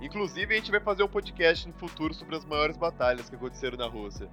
Inclusive, 0.00 0.54
a 0.54 0.56
gente 0.56 0.70
vai 0.70 0.80
fazer 0.80 1.02
um 1.02 1.08
podcast 1.08 1.66
no 1.66 1.74
futuro 1.74 2.12
sobre 2.12 2.36
as 2.36 2.44
maiores 2.44 2.76
batalhas 2.76 3.28
que 3.28 3.36
aconteceram 3.36 3.78
na 3.78 3.86
Rússia. 3.86 4.28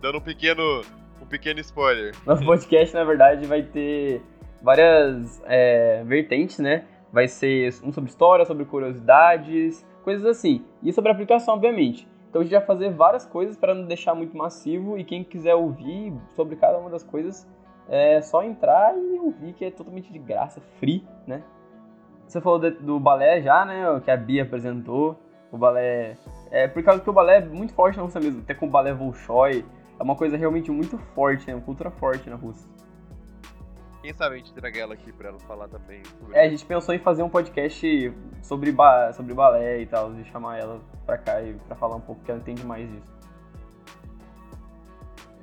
Dando 0.00 0.18
um 0.18 0.20
pequeno, 0.20 0.82
um 1.22 1.26
pequeno 1.26 1.60
spoiler. 1.60 2.14
Nosso 2.26 2.44
podcast, 2.44 2.94
na 2.94 3.04
verdade, 3.04 3.46
vai 3.46 3.62
ter 3.62 4.22
várias 4.62 5.42
é, 5.46 6.02
vertentes, 6.04 6.58
né? 6.58 6.84
Vai 7.12 7.26
ser 7.26 7.72
um 7.82 7.92
sobre 7.92 8.10
história, 8.10 8.44
sobre 8.44 8.64
curiosidades, 8.64 9.86
coisas 10.02 10.26
assim. 10.26 10.64
E 10.82 10.92
sobre 10.92 11.10
aplicação, 11.10 11.54
obviamente. 11.54 12.06
Então 12.28 12.40
a 12.40 12.44
gente 12.44 12.52
vai 12.52 12.64
fazer 12.64 12.90
várias 12.90 13.24
coisas 13.24 13.56
para 13.56 13.74
não 13.74 13.84
deixar 13.86 14.14
muito 14.14 14.36
massivo 14.36 14.98
e 14.98 15.04
quem 15.04 15.24
quiser 15.24 15.54
ouvir 15.54 16.12
sobre 16.34 16.56
cada 16.56 16.78
uma 16.78 16.90
das 16.90 17.02
coisas 17.02 17.46
é 17.88 18.20
só 18.20 18.42
entrar 18.42 18.96
e 18.96 19.18
ouvir 19.18 19.54
que 19.54 19.64
é 19.64 19.70
totalmente 19.70 20.12
de 20.12 20.18
graça, 20.18 20.60
free, 20.78 21.06
né? 21.26 21.42
Você 22.26 22.42
falou 22.42 22.58
de, 22.58 22.70
do 22.72 23.00
balé 23.00 23.40
já, 23.40 23.64
né? 23.64 23.82
Que 24.04 24.10
a 24.10 24.16
Bia 24.16 24.42
apresentou. 24.42 25.18
O 25.50 25.56
balé. 25.56 26.18
É 26.50 26.68
por 26.68 26.82
causa 26.82 27.02
que 27.02 27.08
o 27.08 27.12
balé 27.12 27.38
é 27.38 27.40
muito 27.40 27.72
forte 27.72 27.96
na 27.96 28.02
Rússia 28.02 28.20
mesmo. 28.20 28.42
Até 28.42 28.52
com 28.52 28.66
o 28.66 28.70
balé 28.70 28.92
Bolshoi. 28.92 29.64
É 29.98 30.02
uma 30.02 30.14
coisa 30.14 30.36
realmente 30.36 30.70
muito 30.70 30.98
forte, 30.98 31.46
né? 31.46 31.54
Uma 31.54 31.62
cultura 31.62 31.90
forte 31.90 32.28
na 32.28 32.36
Rússia. 32.36 32.68
Quem 34.08 34.16
sabe 34.16 34.36
a 34.36 34.38
gente 34.38 34.54
traga 34.54 34.80
ela 34.80 34.94
aqui 34.94 35.12
pra 35.12 35.28
ela 35.28 35.38
falar 35.40 35.68
também. 35.68 36.00
É, 36.32 36.46
a 36.46 36.48
gente 36.48 36.64
pensou 36.64 36.94
em 36.94 36.98
fazer 36.98 37.22
um 37.22 37.28
podcast 37.28 38.10
sobre, 38.42 38.72
ba 38.72 39.12
sobre 39.12 39.34
balé 39.34 39.82
e 39.82 39.86
tal, 39.86 40.18
e 40.18 40.24
chamar 40.24 40.56
ela 40.56 40.80
pra 41.04 41.18
cá 41.18 41.42
e 41.42 41.52
pra 41.52 41.76
falar 41.76 41.96
um 41.96 42.00
pouco, 42.00 42.24
que 42.24 42.30
ela 42.30 42.40
entende 42.40 42.64
mais 42.64 42.90
disso. 42.90 43.12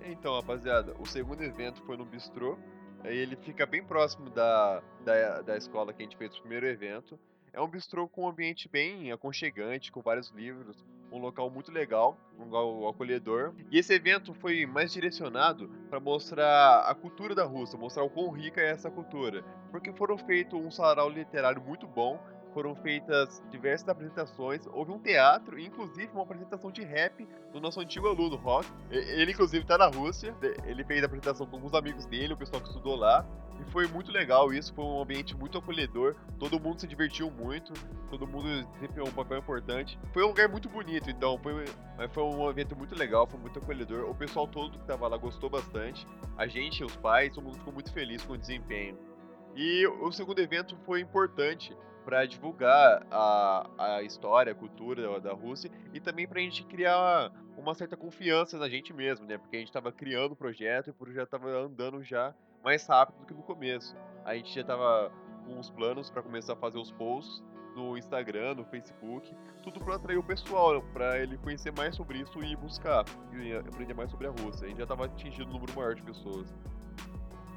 Então, 0.05 0.33
rapaziada, 0.33 0.95
o 0.97 1.05
segundo 1.05 1.43
evento 1.43 1.79
foi 1.83 1.95
no 1.95 2.05
Bistrô. 2.05 2.57
Ele 3.03 3.35
fica 3.35 3.67
bem 3.67 3.83
próximo 3.83 4.31
da, 4.31 4.81
da, 5.03 5.41
da 5.43 5.57
escola 5.57 5.93
que 5.93 6.01
a 6.01 6.05
gente 6.05 6.17
fez 6.17 6.35
o 6.35 6.41
primeiro 6.41 6.65
evento. 6.65 7.19
É 7.53 7.61
um 7.61 7.67
bistrô 7.67 8.07
com 8.07 8.23
um 8.23 8.29
ambiente 8.29 8.67
bem 8.67 9.11
aconchegante, 9.11 9.91
com 9.91 10.01
vários 10.01 10.31
livros, 10.31 10.83
um 11.15 11.19
local 11.19 11.49
muito 11.49 11.71
legal, 11.71 12.17
um 12.37 12.45
local 12.45 12.89
acolhedor. 12.89 13.53
E 13.71 13.79
esse 13.79 13.93
evento 13.93 14.33
foi 14.33 14.65
mais 14.65 14.91
direcionado 14.91 15.69
para 15.89 15.99
mostrar 15.99 16.81
a 16.81 16.93
cultura 16.93 17.33
da 17.33 17.45
Rússia, 17.45 17.79
mostrar 17.79 18.03
o 18.03 18.09
quão 18.09 18.29
rica 18.31 18.59
é 18.59 18.69
essa 18.69 18.91
cultura. 18.91 19.43
Porque 19.71 19.93
foram 19.93 20.17
feito 20.17 20.57
um 20.57 20.69
sarau 20.69 21.09
literário 21.09 21.61
muito 21.61 21.87
bom, 21.87 22.19
foram 22.55 22.73
feitas 22.73 23.43
diversas 23.51 23.89
apresentações, 23.89 24.65
houve 24.67 24.89
um 24.89 24.97
teatro, 24.97 25.59
inclusive 25.59 26.09
uma 26.13 26.23
apresentação 26.23 26.71
de 26.71 26.83
rap 26.85 27.27
do 27.51 27.59
nosso 27.59 27.81
antigo 27.81 28.07
aluno, 28.07 28.37
Rock. 28.37 28.65
Ele, 28.89 29.33
inclusive, 29.33 29.61
está 29.61 29.77
na 29.77 29.87
Rússia, 29.87 30.33
ele 30.63 30.81
fez 30.85 31.03
a 31.03 31.05
apresentação 31.05 31.45
com 31.45 31.57
alguns 31.57 31.73
amigos 31.73 32.05
dele, 32.05 32.31
o 32.31 32.37
pessoal 32.37 32.61
que 32.61 32.69
estudou 32.69 32.95
lá, 32.95 33.27
e 33.59 33.71
foi 33.71 33.87
muito 33.87 34.09
legal 34.09 34.53
isso, 34.53 34.73
foi 34.73 34.85
um 34.85 35.01
ambiente 35.01 35.35
muito 35.35 35.57
acolhedor, 35.57 36.15
todo 36.39 36.57
mundo 36.57 36.79
se 36.79 36.87
divertiu 36.87 37.29
muito, 37.29 37.73
todo 38.09 38.25
mundo 38.25 38.65
desempenhou 38.71 39.09
um 39.09 39.13
papel 39.13 39.39
importante. 39.39 39.99
Foi 40.13 40.23
um 40.23 40.27
lugar 40.27 40.47
muito 40.47 40.69
bonito, 40.69 41.09
então 41.09 41.37
foi, 41.37 41.65
foi 42.13 42.23
um 42.23 42.49
evento 42.49 42.73
muito 42.73 42.97
legal, 42.97 43.27
foi 43.27 43.39
muito 43.39 43.59
acolhedor. 43.59 44.09
O 44.09 44.15
pessoal 44.15 44.47
todo 44.47 44.71
que 44.71 44.77
estava 44.77 45.09
lá 45.09 45.17
gostou 45.17 45.49
bastante, 45.49 46.07
a 46.37 46.47
gente, 46.47 46.85
os 46.85 46.95
pais, 46.95 47.33
todo 47.33 47.43
mundo 47.43 47.57
ficou 47.57 47.73
muito 47.73 47.91
feliz 47.91 48.23
com 48.23 48.31
o 48.31 48.37
desempenho. 48.37 48.97
E 49.57 49.85
o 49.87 50.09
segundo 50.11 50.39
evento 50.39 50.77
foi 50.85 51.01
importante, 51.01 51.75
para 52.05 52.25
divulgar 52.25 53.05
a, 53.09 53.67
a 53.77 54.03
história, 54.03 54.51
a 54.51 54.55
cultura 54.55 55.19
da 55.19 55.33
Rússia 55.33 55.71
e 55.91 55.99
também 55.99 56.27
para 56.27 56.39
a 56.39 56.43
gente 56.43 56.63
criar 56.63 57.31
uma 57.57 57.73
certa 57.73 57.97
confiança 57.97 58.57
na 58.59 58.69
gente 58.69 58.93
mesmo, 58.93 59.25
né? 59.25 59.37
Porque 59.39 59.55
a 59.55 59.59
gente 59.59 59.69
estava 59.69 59.91
criando 59.91 60.33
o 60.33 60.35
projeto 60.35 60.87
e 60.87 60.91
o 60.91 60.93
projeto 60.93 61.25
estava 61.25 61.49
andando 61.49 62.03
já 62.03 62.33
mais 62.63 62.85
rápido 62.85 63.19
do 63.19 63.25
que 63.25 63.33
no 63.33 63.41
começo. 63.41 63.95
A 64.23 64.35
gente 64.35 64.53
já 64.53 64.61
estava 64.61 65.11
com 65.45 65.59
os 65.59 65.69
planos 65.71 66.09
para 66.09 66.21
começar 66.21 66.53
a 66.53 66.55
fazer 66.55 66.77
os 66.77 66.91
posts 66.91 67.43
no 67.75 67.97
Instagram, 67.97 68.55
no 68.55 68.65
Facebook, 68.65 69.35
tudo 69.61 69.79
para 69.79 69.95
atrair 69.95 70.17
o 70.17 70.23
pessoal, 70.23 70.81
para 70.93 71.19
ele 71.19 71.37
conhecer 71.37 71.73
mais 71.75 71.95
sobre 71.95 72.19
isso 72.19 72.41
e 72.41 72.55
buscar 72.55 73.03
e 73.33 73.53
aprender 73.53 73.93
mais 73.93 74.09
sobre 74.09 74.27
a 74.27 74.29
Rússia. 74.29 74.65
A 74.65 74.69
gente 74.69 74.77
já 74.77 74.83
estava 74.83 75.05
atingindo 75.05 75.49
um 75.49 75.53
número 75.53 75.73
maior 75.75 75.93
de 75.93 76.01
pessoas. 76.01 76.53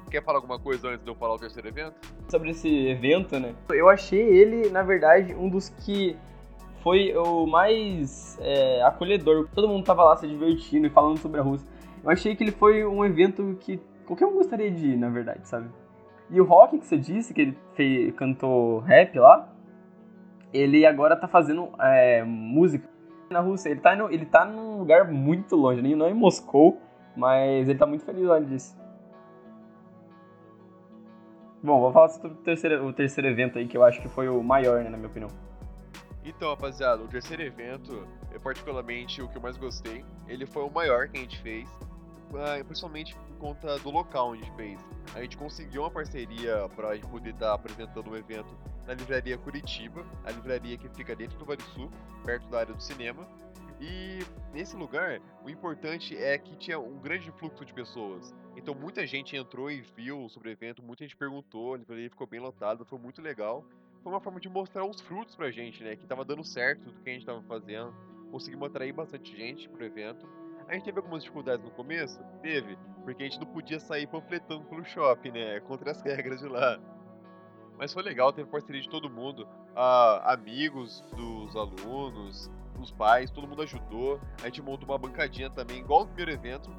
Quer 0.09 0.23
falar 0.23 0.39
alguma 0.39 0.57
coisa 0.57 0.89
antes 0.89 1.03
de 1.03 1.11
eu 1.11 1.15
falar 1.15 1.35
o 1.35 1.37
terceiro 1.37 1.67
evento? 1.67 1.95
Sobre 2.29 2.49
esse 2.49 2.87
evento, 2.87 3.39
né? 3.39 3.53
Eu 3.69 3.87
achei 3.87 4.19
ele, 4.19 4.69
na 4.69 4.81
verdade, 4.81 5.35
um 5.35 5.47
dos 5.47 5.69
que 5.69 6.17
foi 6.81 7.15
o 7.15 7.45
mais 7.45 8.37
é, 8.41 8.81
acolhedor. 8.81 9.47
Todo 9.53 9.67
mundo 9.67 9.83
tava 9.83 10.03
lá 10.03 10.17
se 10.17 10.27
divertindo 10.27 10.87
e 10.87 10.89
falando 10.89 11.19
sobre 11.19 11.39
a 11.39 11.43
Rússia. 11.43 11.69
Eu 12.03 12.09
achei 12.09 12.35
que 12.35 12.43
ele 12.43 12.51
foi 12.51 12.83
um 12.85 13.05
evento 13.05 13.55
que 13.59 13.79
qualquer 14.05 14.25
um 14.25 14.33
gostaria 14.33 14.71
de 14.71 14.93
ir, 14.93 14.97
na 14.97 15.09
verdade, 15.09 15.47
sabe? 15.47 15.69
E 16.31 16.41
o 16.41 16.43
Rock 16.43 16.79
que 16.79 16.87
você 16.87 16.97
disse, 16.97 17.31
que 17.31 17.41
ele 17.41 17.57
fez, 17.75 18.13
cantou 18.15 18.79
rap 18.79 19.17
lá, 19.19 19.53
ele 20.51 20.87
agora 20.87 21.15
tá 21.15 21.27
fazendo 21.27 21.69
é, 21.79 22.23
música 22.23 22.89
na 23.29 23.41
Rússia. 23.41 23.69
Ele 23.69 23.79
tá, 23.79 23.95
no, 23.95 24.11
ele 24.11 24.25
tá 24.25 24.43
num 24.43 24.79
lugar 24.79 25.11
muito 25.11 25.55
longe, 25.55 25.81
não 25.95 26.07
é 26.07 26.09
em 26.09 26.15
Moscou, 26.15 26.79
mas 27.15 27.69
ele 27.69 27.77
tá 27.77 27.85
muito 27.85 28.03
feliz 28.03 28.25
lá 28.25 28.39
disso. 28.39 28.78
Bom, 31.61 31.81
vou 31.81 31.91
falar 31.91 32.07
sobre 32.09 32.31
o 32.31 32.35
terceiro, 32.35 32.87
o 32.87 32.93
terceiro 32.93 33.27
evento 33.27 33.57
aí, 33.57 33.67
que 33.67 33.75
eu 33.75 33.83
acho 33.83 34.01
que 34.01 34.07
foi 34.07 34.29
o 34.29 34.41
maior, 34.41 34.81
né, 34.81 34.89
na 34.89 34.95
minha 34.95 35.09
opinião. 35.09 35.29
Então, 36.23 36.49
rapaziada, 36.49 37.03
o 37.03 37.07
terceiro 37.07 37.43
evento, 37.43 38.07
é 38.33 38.39
particularmente 38.39 39.21
o 39.21 39.27
que 39.27 39.37
eu 39.37 39.41
mais 39.41 39.57
gostei, 39.57 40.05
ele 40.27 40.45
foi 40.45 40.63
o 40.63 40.69
maior 40.69 41.09
que 41.09 41.17
a 41.17 41.21
gente 41.21 41.37
fez, 41.41 41.67
ah, 42.33 42.63
principalmente 42.63 43.13
por 43.13 43.37
conta 43.37 43.77
do 43.79 43.89
local 43.89 44.29
onde 44.29 44.43
a 44.43 44.45
gente 44.45 44.55
fez. 44.55 44.79
A 45.13 45.21
gente 45.21 45.37
conseguiu 45.37 45.81
uma 45.81 45.91
parceria 45.91 46.69
para 46.75 46.89
a 46.89 46.95
gente 46.95 47.07
poder 47.07 47.31
estar 47.31 47.47
tá 47.47 47.53
apresentando 47.55 48.07
o 48.07 48.11
um 48.11 48.15
evento 48.15 48.55
na 48.87 48.93
livraria 48.93 49.37
Curitiba, 49.37 50.05
a 50.23 50.31
livraria 50.31 50.77
que 50.77 50.87
fica 50.89 51.13
dentro 51.13 51.37
do 51.37 51.45
Vale 51.45 51.61
Sul, 51.73 51.89
perto 52.23 52.47
da 52.49 52.59
área 52.59 52.73
do 52.73 52.81
cinema. 52.81 53.27
E 53.79 54.19
nesse 54.53 54.75
lugar, 54.75 55.21
o 55.43 55.49
importante 55.49 56.17
é 56.17 56.37
que 56.37 56.55
tinha 56.57 56.79
um 56.79 56.99
grande 56.99 57.31
fluxo 57.31 57.63
de 57.63 57.73
pessoas. 57.73 58.35
Então 58.55 58.75
muita 58.75 59.07
gente 59.07 59.35
entrou 59.35 59.71
e 59.71 59.81
viu 59.95 60.27
sobre 60.29 60.49
o 60.49 60.51
evento, 60.51 60.83
muita 60.83 61.05
gente 61.05 61.15
perguntou, 61.15 61.77
ele 61.77 62.09
ficou 62.09 62.27
bem 62.27 62.39
lotado, 62.39 62.85
foi 62.85 62.99
muito 62.99 63.21
legal. 63.21 63.63
Foi 64.03 64.11
uma 64.11 64.19
forma 64.19 64.39
de 64.39 64.49
mostrar 64.49 64.85
os 64.85 64.99
frutos 65.01 65.35
pra 65.35 65.51
gente, 65.51 65.83
né? 65.83 65.95
Que 65.95 66.05
tava 66.05 66.25
dando 66.25 66.43
certo 66.43 66.91
do 66.91 67.01
que 67.01 67.09
a 67.09 67.13
gente 67.13 67.25
tava 67.25 67.41
fazendo. 67.43 67.93
Conseguimos 68.31 68.67
atrair 68.67 68.93
bastante 68.93 69.35
gente 69.35 69.67
pro 69.69 69.85
evento. 69.85 70.27
A 70.67 70.73
gente 70.73 70.83
teve 70.83 70.99
algumas 70.99 71.23
dificuldades 71.23 71.65
no 71.65 71.71
começo? 71.71 72.21
Teve, 72.41 72.77
porque 73.03 73.23
a 73.23 73.25
gente 73.25 73.39
não 73.39 73.47
podia 73.47 73.79
sair 73.79 74.07
panfletando 74.07 74.65
pelo 74.65 74.85
shopping, 74.85 75.31
né? 75.31 75.59
Contra 75.67 75.91
as 75.91 76.01
regras 76.01 76.39
de 76.39 76.47
lá. 76.47 76.79
Mas 77.77 77.93
foi 77.93 78.03
legal, 78.03 78.31
teve 78.33 78.49
parceria 78.49 78.81
de 78.81 78.89
todo 78.89 79.09
mundo, 79.09 79.43
uh, 79.43 80.21
amigos 80.25 81.01
dos 81.15 81.55
alunos, 81.55 82.51
os 82.81 82.91
pais, 82.91 83.29
todo 83.31 83.47
mundo 83.47 83.61
ajudou. 83.61 84.19
A 84.41 84.45
gente 84.45 84.61
montou 84.61 84.87
uma 84.87 84.97
bancadinha 84.97 85.49
também, 85.49 85.79
igual 85.79 86.01
no 86.01 86.07
primeiro 86.07 86.31
evento, 86.31 86.69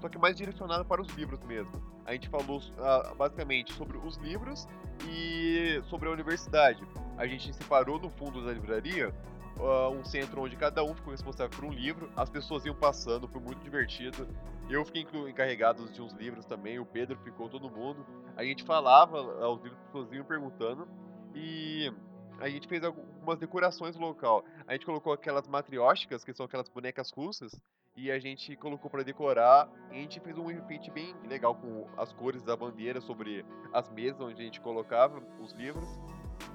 só 0.00 0.08
que 0.08 0.18
mais 0.18 0.36
direcionada 0.36 0.84
para 0.84 1.02
os 1.02 1.08
livros 1.14 1.42
mesmo. 1.44 1.72
A 2.04 2.12
gente 2.12 2.28
falou 2.28 2.58
uh, 2.58 3.14
basicamente 3.16 3.72
sobre 3.74 3.98
os 3.98 4.16
livros 4.16 4.66
e 5.06 5.82
sobre 5.88 6.08
a 6.08 6.12
universidade. 6.12 6.82
A 7.16 7.26
gente 7.26 7.52
separou 7.52 7.98
no 7.98 8.08
fundo 8.08 8.44
da 8.44 8.52
livraria 8.52 9.12
uh, 9.58 9.90
um 9.90 10.04
centro 10.04 10.40
onde 10.40 10.56
cada 10.56 10.82
um 10.82 10.94
ficou 10.94 11.12
responsável 11.12 11.50
por 11.50 11.64
um 11.66 11.70
livro. 11.70 12.10
As 12.16 12.30
pessoas 12.30 12.64
iam 12.64 12.74
passando, 12.74 13.28
foi 13.28 13.40
muito 13.40 13.62
divertido. 13.62 14.26
Eu 14.70 14.84
fiquei 14.84 15.06
encarregado 15.28 15.86
de 15.90 16.00
uns 16.00 16.12
livros 16.12 16.44
também, 16.44 16.78
o 16.78 16.86
Pedro 16.86 17.18
ficou, 17.24 17.48
todo 17.48 17.70
mundo. 17.70 18.06
A 18.36 18.44
gente 18.44 18.64
falava 18.64 19.18
aos 19.42 19.62
livros, 19.62 19.78
as 19.80 19.86
pessoas 19.86 20.12
iam 20.12 20.24
perguntando. 20.24 20.88
E 21.34 21.92
a 22.40 22.48
gente 22.48 22.68
fez 22.68 22.84
algumas 22.84 23.38
decorações 23.38 23.96
no 23.96 24.06
local. 24.06 24.44
A 24.66 24.72
gente 24.72 24.86
colocou 24.86 25.12
aquelas 25.12 25.48
matrióticas, 25.48 26.24
que 26.24 26.32
são 26.32 26.46
aquelas 26.46 26.68
bonecas 26.68 27.10
russas, 27.10 27.52
e 27.96 28.10
a 28.10 28.18
gente 28.18 28.54
colocou 28.56 28.88
para 28.90 29.02
decorar. 29.02 29.68
E 29.90 29.96
a 29.96 30.00
gente 30.00 30.20
fez 30.20 30.38
um 30.38 30.50
enfeite 30.50 30.90
bem 30.90 31.14
legal 31.26 31.54
com 31.54 31.86
as 31.96 32.12
cores 32.12 32.42
da 32.42 32.56
bandeira 32.56 33.00
sobre 33.00 33.44
as 33.72 33.90
mesas 33.90 34.20
onde 34.20 34.40
a 34.40 34.44
gente 34.44 34.60
colocava 34.60 35.20
os 35.40 35.52
livros. 35.52 35.88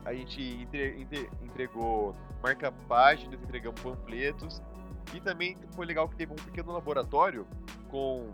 A 0.06 0.14
gente 0.14 0.68
entregou 1.42 2.16
marca-páginas, 2.42 3.42
entregamos 3.42 3.82
panfletos. 3.82 4.62
E 5.14 5.20
também 5.20 5.58
foi 5.76 5.86
legal 5.86 6.08
que 6.08 6.16
teve 6.16 6.32
um 6.32 6.38
pequeno 6.38 6.72
laboratório 6.72 7.46
com 7.90 8.32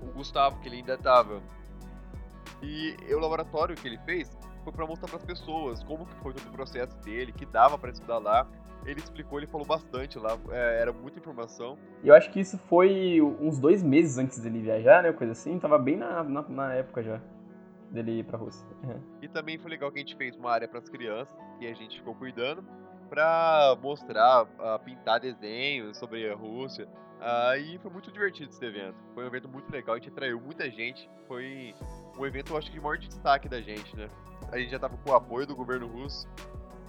o 0.00 0.06
Gustavo, 0.12 0.60
que 0.60 0.68
ele 0.68 0.76
ainda 0.76 0.94
estava. 0.94 1.42
E 2.62 2.94
o 3.12 3.18
laboratório 3.18 3.74
que 3.74 3.88
ele 3.88 3.98
fez 3.98 4.30
foi 4.70 4.72
para 4.72 4.86
mostrar 4.86 5.08
para 5.08 5.16
as 5.16 5.24
pessoas 5.24 5.82
como 5.82 6.06
que 6.06 6.14
foi 6.16 6.32
todo 6.32 6.48
o 6.48 6.52
processo 6.52 6.96
dele, 6.98 7.32
que 7.32 7.44
dava 7.44 7.76
para 7.76 7.90
estudar 7.90 8.18
lá. 8.18 8.46
Ele 8.86 8.98
explicou, 8.98 9.38
ele 9.38 9.46
falou 9.46 9.66
bastante 9.66 10.18
lá, 10.18 10.38
é, 10.50 10.80
era 10.80 10.92
muita 10.92 11.18
informação. 11.18 11.76
E 12.02 12.08
eu 12.08 12.14
acho 12.14 12.30
que 12.30 12.40
isso 12.40 12.56
foi 12.56 13.20
uns 13.20 13.58
dois 13.58 13.82
meses 13.82 14.16
antes 14.16 14.38
dele 14.38 14.60
viajar, 14.60 15.02
né? 15.02 15.12
Coisa 15.12 15.32
assim, 15.32 15.58
tava 15.58 15.78
bem 15.78 15.96
na, 15.96 16.24
na, 16.24 16.42
na 16.42 16.74
época 16.74 17.02
já 17.02 17.20
dele 17.90 18.20
ir 18.20 18.24
pra 18.24 18.38
Rússia. 18.38 18.66
Uhum. 18.84 19.00
E 19.20 19.28
também 19.28 19.58
foi 19.58 19.70
legal 19.70 19.90
que 19.90 19.98
a 19.98 20.00
gente 20.02 20.16
fez 20.16 20.34
uma 20.36 20.50
área 20.50 20.66
para 20.66 20.78
as 20.78 20.88
crianças, 20.88 21.36
que 21.58 21.66
a 21.66 21.74
gente 21.74 21.98
ficou 21.98 22.14
cuidando, 22.14 22.64
para 23.08 23.76
mostrar, 23.82 24.44
uh, 24.44 24.78
pintar 24.84 25.20
desenhos 25.20 25.98
sobre 25.98 26.30
a 26.30 26.34
Rússia. 26.34 26.86
Uh, 27.20 27.58
e 27.58 27.78
foi 27.78 27.90
muito 27.90 28.10
divertido 28.10 28.48
esse 28.50 28.64
evento. 28.64 28.96
Foi 29.12 29.24
um 29.24 29.26
evento 29.26 29.48
muito 29.48 29.70
legal, 29.70 29.96
a 29.96 29.98
gente 29.98 30.08
atraiu 30.08 30.40
muita 30.40 30.70
gente. 30.70 31.10
Foi 31.26 31.74
um 32.18 32.26
evento, 32.26 32.52
eu 32.52 32.58
acho 32.58 32.68
que 32.68 32.74
de 32.74 32.80
maior 32.80 32.98
destaque 32.98 33.48
da 33.48 33.60
gente, 33.60 33.96
né? 33.96 34.08
a 34.50 34.58
gente 34.58 34.70
já 34.70 34.78
tava 34.78 34.96
com 34.96 35.10
o 35.10 35.14
apoio 35.14 35.46
do 35.46 35.54
governo 35.54 35.86
russo 35.86 36.26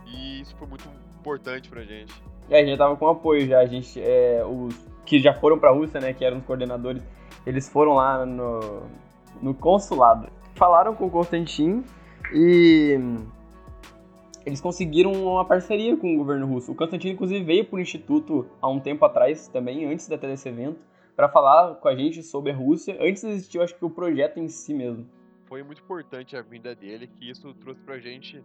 e 0.05 0.41
isso 0.41 0.55
foi 0.57 0.67
muito 0.67 0.87
importante 1.19 1.69
pra 1.69 1.83
gente. 1.83 2.13
É, 2.49 2.57
a 2.57 2.59
gente 2.59 2.71
já 2.71 2.77
tava 2.77 2.95
com 2.95 3.07
apoio 3.07 3.47
já, 3.47 3.59
a 3.59 3.65
gente, 3.65 3.99
é, 4.01 4.43
os 4.45 4.75
que 5.05 5.19
já 5.19 5.33
foram 5.33 5.59
pra 5.59 5.71
Rússia, 5.71 5.99
né, 5.99 6.13
que 6.13 6.23
eram 6.23 6.37
os 6.37 6.45
coordenadores, 6.45 7.03
eles 7.45 7.69
foram 7.69 7.93
lá 7.93 8.25
no, 8.25 8.83
no 9.41 9.53
consulado. 9.53 10.29
Falaram 10.55 10.95
com 10.95 11.05
o 11.05 11.09
Konstantin 11.09 11.83
e 12.33 12.97
eles 14.45 14.61
conseguiram 14.61 15.11
uma 15.11 15.45
parceria 15.45 15.95
com 15.97 16.13
o 16.13 16.17
governo 16.17 16.47
russo. 16.47 16.71
O 16.71 16.75
Konstantin, 16.75 17.09
inclusive, 17.09 17.43
veio 17.43 17.65
para 17.65 17.77
o 17.77 17.79
Instituto 17.79 18.47
há 18.61 18.69
um 18.69 18.79
tempo 18.79 19.05
atrás, 19.05 19.47
também, 19.47 19.85
antes 19.85 20.11
até 20.11 20.27
desse 20.27 20.49
evento, 20.49 20.79
para 21.21 21.29
falar 21.29 21.75
com 21.75 21.87
a 21.87 21.95
gente 21.95 22.23
sobre 22.23 22.51
a 22.51 22.55
Rússia, 22.55 22.97
antes 22.99 23.53
eu 23.53 23.61
acho 23.61 23.75
que 23.75 23.85
o 23.85 23.91
projeto 23.91 24.39
em 24.39 24.47
si 24.47 24.73
mesmo 24.73 25.07
foi 25.45 25.61
muito 25.61 25.79
importante 25.79 26.35
a 26.35 26.41
vinda 26.41 26.73
dele, 26.73 27.05
que 27.05 27.29
isso 27.29 27.53
trouxe 27.53 27.79
pra 27.81 27.99
gente 27.99 28.43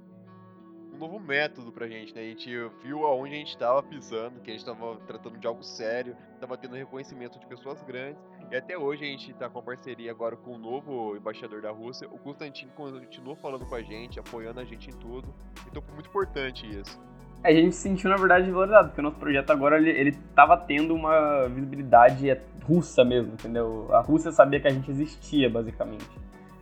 um 0.92 0.98
novo 0.98 1.18
método 1.18 1.72
pra 1.72 1.88
gente, 1.88 2.14
né? 2.14 2.20
A 2.20 2.24
gente 2.24 2.50
viu 2.82 3.06
aonde 3.06 3.32
a 3.34 3.38
gente 3.38 3.48
estava 3.48 3.82
pisando, 3.82 4.40
que 4.40 4.50
a 4.50 4.52
gente 4.52 4.60
estava 4.60 4.94
tratando 5.06 5.38
de 5.38 5.46
algo 5.46 5.62
sério, 5.62 6.14
estava 6.34 6.54
tendo 6.58 6.74
reconhecimento 6.74 7.38
de 7.38 7.46
pessoas 7.46 7.82
grandes, 7.82 8.22
e 8.50 8.56
até 8.56 8.76
hoje 8.76 9.04
a 9.04 9.06
gente 9.06 9.30
está 9.30 9.48
com 9.48 9.58
a 9.58 9.62
parceria 9.62 10.10
agora 10.10 10.36
com 10.36 10.52
o 10.52 10.58
novo 10.58 11.16
embaixador 11.16 11.62
da 11.62 11.70
Rússia, 11.70 12.06
o 12.12 12.18
Constantino 12.18 12.72
continuou 12.72 13.36
falando 13.36 13.64
com 13.64 13.74
a 13.74 13.80
gente, 13.80 14.20
apoiando 14.20 14.60
a 14.60 14.64
gente 14.66 14.90
em 14.90 14.98
tudo, 14.98 15.34
então 15.66 15.80
foi 15.80 15.94
muito 15.94 16.10
importante 16.10 16.66
isso. 16.66 17.00
A 17.46 17.52
gente 17.52 17.76
se 17.76 17.82
sentiu, 17.82 18.10
na 18.10 18.16
verdade, 18.16 18.50
valorizado, 18.50 18.88
porque 18.88 19.00
o 19.00 19.04
nosso 19.04 19.18
projeto 19.18 19.50
agora, 19.50 19.76
ele, 19.76 19.90
ele 19.90 20.12
tava 20.34 20.56
tendo 20.56 20.92
uma 20.92 21.46
visibilidade 21.48 22.36
russa 22.64 23.04
mesmo, 23.04 23.34
entendeu? 23.34 23.86
A 23.92 24.00
Rússia 24.00 24.32
sabia 24.32 24.58
que 24.58 24.66
a 24.66 24.70
gente 24.70 24.90
existia, 24.90 25.48
basicamente 25.48 26.04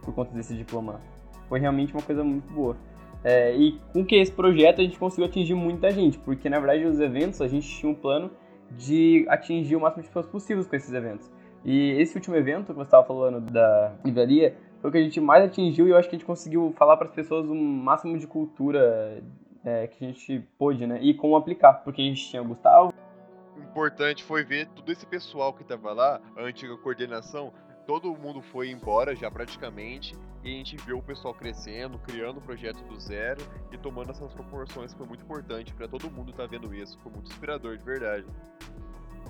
por 0.02 0.14
conta 0.14 0.34
desse 0.34 0.54
diploma. 0.54 1.00
Foi 1.48 1.58
realmente 1.58 1.94
uma 1.94 2.02
coisa 2.02 2.22
muito 2.22 2.52
boa. 2.52 2.76
É, 3.24 3.56
e 3.56 3.80
com 3.92 4.04
que 4.04 4.16
esse 4.16 4.30
projeto 4.30 4.82
a 4.82 4.84
gente 4.84 4.98
conseguiu 4.98 5.24
atingir 5.24 5.54
muita 5.54 5.90
gente, 5.90 6.18
porque 6.18 6.50
na 6.50 6.58
verdade 6.58 6.84
os 6.84 7.00
eventos 7.00 7.40
a 7.40 7.48
gente 7.48 7.66
tinha 7.66 7.90
um 7.90 7.94
plano 7.94 8.30
de 8.72 9.24
atingir 9.30 9.76
o 9.76 9.80
máximo 9.80 10.02
de 10.02 10.08
pessoas 10.08 10.26
possíveis 10.26 10.66
com 10.66 10.76
esses 10.76 10.92
eventos. 10.92 11.32
E 11.64 11.92
esse 11.92 12.14
último 12.14 12.36
evento 12.36 12.66
que 12.66 12.74
você 12.74 12.82
estava 12.82 13.06
falando 13.06 13.40
da 13.50 13.94
livraria 14.04 14.54
foi 14.82 14.90
o 14.90 14.92
que 14.92 14.98
a 14.98 15.02
gente 15.02 15.18
mais 15.18 15.42
atingiu 15.42 15.86
e 15.88 15.90
eu 15.90 15.96
acho 15.96 16.10
que 16.10 16.16
a 16.16 16.18
gente 16.18 16.26
conseguiu 16.26 16.74
falar 16.76 16.98
para 16.98 17.08
as 17.08 17.14
pessoas 17.14 17.48
o 17.48 17.54
máximo 17.54 18.18
de 18.18 18.26
cultura 18.26 19.22
é, 19.64 19.86
que 19.86 20.04
a 20.04 20.08
gente 20.08 20.40
pôde, 20.58 20.86
né? 20.86 20.98
E 21.00 21.14
como 21.14 21.36
aplicar, 21.36 21.74
porque 21.84 22.02
a 22.02 22.04
gente 22.04 22.28
tinha 22.28 22.42
o 22.42 22.44
Gustavo. 22.44 22.92
Importante 23.56 24.22
foi 24.22 24.44
ver 24.44 24.66
todo 24.68 24.90
esse 24.90 25.06
pessoal 25.06 25.52
que 25.52 25.62
estava 25.62 25.92
lá, 25.92 26.20
a 26.36 26.42
antiga 26.42 26.76
coordenação, 26.76 27.52
todo 27.86 28.14
mundo 28.16 28.42
foi 28.42 28.70
embora 28.70 29.14
já 29.14 29.30
praticamente 29.30 30.14
e 30.42 30.54
a 30.54 30.56
gente 30.58 30.76
viu 30.76 30.98
o 30.98 31.02
pessoal 31.02 31.32
crescendo, 31.32 31.98
criando 31.98 32.38
o 32.38 32.40
projeto 32.40 32.82
do 32.84 33.00
zero 33.00 33.40
e 33.72 33.78
tomando 33.78 34.10
essas 34.10 34.32
proporções 34.32 34.92
foi 34.92 35.06
muito 35.06 35.24
importante 35.24 35.72
para 35.72 35.88
todo 35.88 36.10
mundo 36.10 36.30
estar 36.30 36.44
tá 36.44 36.48
vendo 36.48 36.74
isso, 36.74 36.98
foi 37.02 37.12
muito 37.12 37.30
inspirador 37.30 37.76
de 37.76 37.84
verdade. 37.84 38.26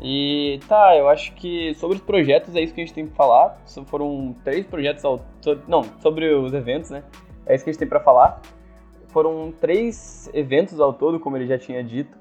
E 0.00 0.58
tá, 0.68 0.96
eu 0.96 1.08
acho 1.08 1.32
que 1.34 1.72
sobre 1.74 1.96
os 1.96 2.02
projetos 2.02 2.56
é 2.56 2.60
isso 2.60 2.74
que 2.74 2.80
a 2.80 2.84
gente 2.84 2.94
tem 2.94 3.06
pra 3.06 3.14
falar. 3.14 3.58
Foram 3.86 4.34
três 4.42 4.66
projetos 4.66 5.04
ao 5.04 5.24
Não, 5.68 5.84
sobre 6.00 6.34
os 6.34 6.52
eventos, 6.52 6.90
né? 6.90 7.04
É 7.46 7.54
isso 7.54 7.62
que 7.62 7.70
a 7.70 7.72
gente 7.72 7.78
tem 7.78 7.88
para 7.88 8.00
falar. 8.00 8.40
Foram 9.14 9.54
três 9.61 10.28
eventos 10.35 10.80
ao 10.80 10.92
todo, 10.92 11.21
como 11.21 11.37
ele 11.37 11.47
já 11.47 11.56
tinha 11.56 11.85
dito. 11.85 12.18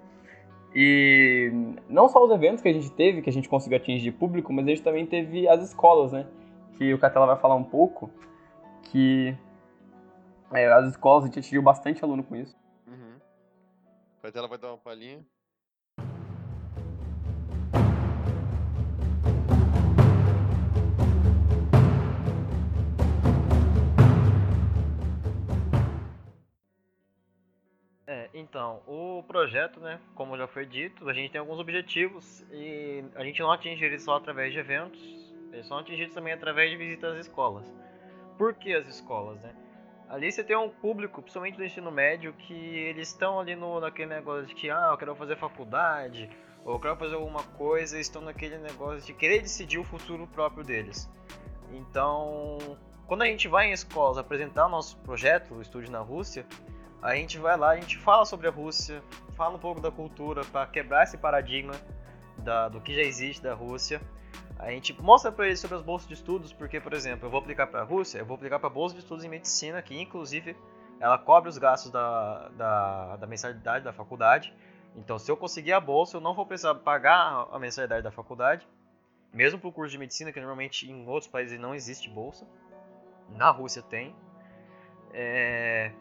E 0.76 1.52
não 1.90 2.08
só 2.08 2.24
os 2.24 2.30
eventos 2.30 2.62
que 2.62 2.70
a 2.70 2.74
gente 2.74 2.92
teve, 2.92 3.24
que 3.24 3.30
a 3.32 3.34
gente 3.34 3.50
conseguiu 3.50 3.78
atingir 3.78 4.12
público, 4.12 4.54
mas 4.54 4.64
a 4.64 4.70
gente 4.70 4.84
também 4.84 5.04
teve 5.04 5.48
as 5.48 5.64
escolas, 5.64 6.12
né? 6.12 6.28
Que 6.78 6.94
o 6.94 7.00
Catela 7.00 7.26
vai 7.26 7.36
falar 7.38 7.56
um 7.56 7.64
pouco. 7.64 8.12
Que 8.84 9.36
é, 10.52 10.72
as 10.72 10.90
escolas 10.90 11.24
a 11.24 11.28
gente 11.28 11.40
atingiu 11.40 11.64
bastante 11.64 12.04
aluno 12.04 12.24
com 12.24 12.36
isso. 12.36 12.56
Uhum. 12.86 13.16
O 14.20 14.22
Catela 14.22 14.48
vai 14.48 14.60
dar 14.60 14.68
uma 14.68 14.78
palhinha. 14.78 15.26
Então, 28.34 28.82
o 28.88 29.24
projeto, 29.28 29.80
né, 29.80 30.00
como 30.16 30.38
já 30.38 30.48
foi 30.48 30.66
dito, 30.66 31.08
a 31.08 31.14
gente 31.14 31.32
tem 31.32 31.40
alguns 31.40 31.60
objetivos 31.60 32.46
e 32.52 33.04
a 33.16 33.24
gente 33.24 33.42
não 33.42 33.52
atinge 33.52 33.84
eles 33.84 34.04
só 34.04 34.16
através 34.16 34.52
de 34.52 34.60
eventos, 34.60 35.02
eles 35.52 35.68
são 35.68 35.78
atingidos 35.78 36.14
também 36.14 36.34
através 36.34 36.72
de 36.72 36.78
visitas 36.78 37.14
às 37.14 37.26
escolas. 37.26 37.72
Por 38.38 38.54
que 38.56 38.74
as 38.74 38.88
escolas, 38.88 39.42
né? 39.42 39.54
Ali 40.10 40.32
você 40.32 40.44
tem 40.44 40.56
um 40.56 40.70
público, 40.70 41.22
principalmente 41.22 41.58
do 41.58 41.64
ensino 41.64 41.92
médio, 41.92 42.34
que 42.34 42.54
eles 42.54 43.10
estão 43.10 43.40
ali 43.40 43.56
no, 43.56 43.80
naquele 43.80 44.10
negócio 44.10 44.46
de 44.46 44.56
que, 44.56 44.70
ah, 44.70 44.90
eu 44.92 44.98
quero 44.98 45.16
fazer 45.16 45.36
faculdade, 45.38 46.30
ou 46.66 46.74
eu 46.74 46.80
quero 46.80 46.96
fazer 46.98 47.16
alguma 47.16 47.44
coisa, 47.44 48.00
estão 48.00 48.22
naquele 48.22 48.58
negócio 48.58 49.02
de 49.06 49.14
querer 49.14 49.42
decidir 49.42 49.80
o 49.80 49.84
futuro 49.84 50.28
próprio 50.28 50.64
deles. 50.64 51.10
Então, 51.72 52.58
quando 53.08 53.24
a 53.24 53.26
gente 53.26 53.48
vai 53.48 53.68
em 53.70 53.72
escolas 53.72 54.18
apresentar 54.18 54.68
o 54.68 54.70
nosso 54.70 54.98
projeto, 54.98 55.56
o 55.56 55.62
Estúdio 55.62 55.92
na 55.92 56.00
Rússia, 56.00 56.46
a 57.04 57.16
gente 57.16 57.38
vai 57.38 57.58
lá, 57.58 57.72
a 57.72 57.76
gente 57.76 57.98
fala 57.98 58.26
sobre 58.26 58.48
a 58.48 58.52
Rússia, 58.52 59.04
fala 59.34 59.56
um 59.56 59.60
pouco 59.60 59.82
da 59.82 59.92
cultura 59.92 60.46
para 60.46 60.66
quebrar 60.66 61.04
esse 61.04 61.18
paradigma 61.18 61.74
da, 62.38 62.70
do 62.70 62.80
que 62.80 62.96
já 62.96 63.02
existe 63.02 63.44
da 63.44 63.54
Rússia. 63.54 64.02
A 64.58 64.70
gente 64.72 64.94
mostra 65.02 65.30
para 65.30 65.46
eles 65.46 65.60
sobre 65.60 65.76
as 65.76 65.84
bolsas 65.84 66.08
de 66.08 66.14
estudos, 66.14 66.54
porque, 66.54 66.80
por 66.80 66.94
exemplo, 66.94 67.28
eu 67.28 67.30
vou 67.30 67.42
aplicar 67.42 67.68
para 67.68 67.82
a 67.82 67.84
Rússia, 67.84 68.20
eu 68.20 68.26
vou 68.26 68.36
aplicar 68.36 68.58
para 68.58 68.68
a 68.68 68.72
bolsa 68.72 68.96
de 68.96 69.02
estudos 69.02 69.26
em 69.26 69.28
medicina, 69.28 69.82
que 69.82 70.00
inclusive 70.00 70.56
ela 70.98 71.18
cobre 71.18 71.50
os 71.50 71.58
gastos 71.58 71.92
da, 71.92 72.48
da, 72.56 73.16
da 73.18 73.28
mensalidade 73.28 73.84
da 73.84 73.92
faculdade. 73.92 74.54
Então, 74.96 75.20
se 75.20 75.30
eu 75.30 75.36
conseguir 75.36 75.74
a 75.74 75.82
bolsa, 75.82 76.16
eu 76.16 76.22
não 76.22 76.34
vou 76.34 76.46
precisar 76.46 76.76
pagar 76.76 77.50
a 77.52 77.60
mensalidade 77.60 78.02
da 78.02 78.12
faculdade, 78.12 78.66
mesmo 79.34 79.60
para 79.60 79.68
o 79.68 79.74
curso 79.74 79.92
de 79.92 79.98
medicina, 79.98 80.32
que 80.32 80.40
normalmente 80.40 80.90
em 80.90 81.06
outros 81.06 81.30
países 81.30 81.60
não 81.60 81.76
existe 81.76 82.10
bolsa. 82.10 82.48
Na 83.30 83.50
Rússia 83.50 83.82
tem. 83.82 84.16
É... 85.12 85.92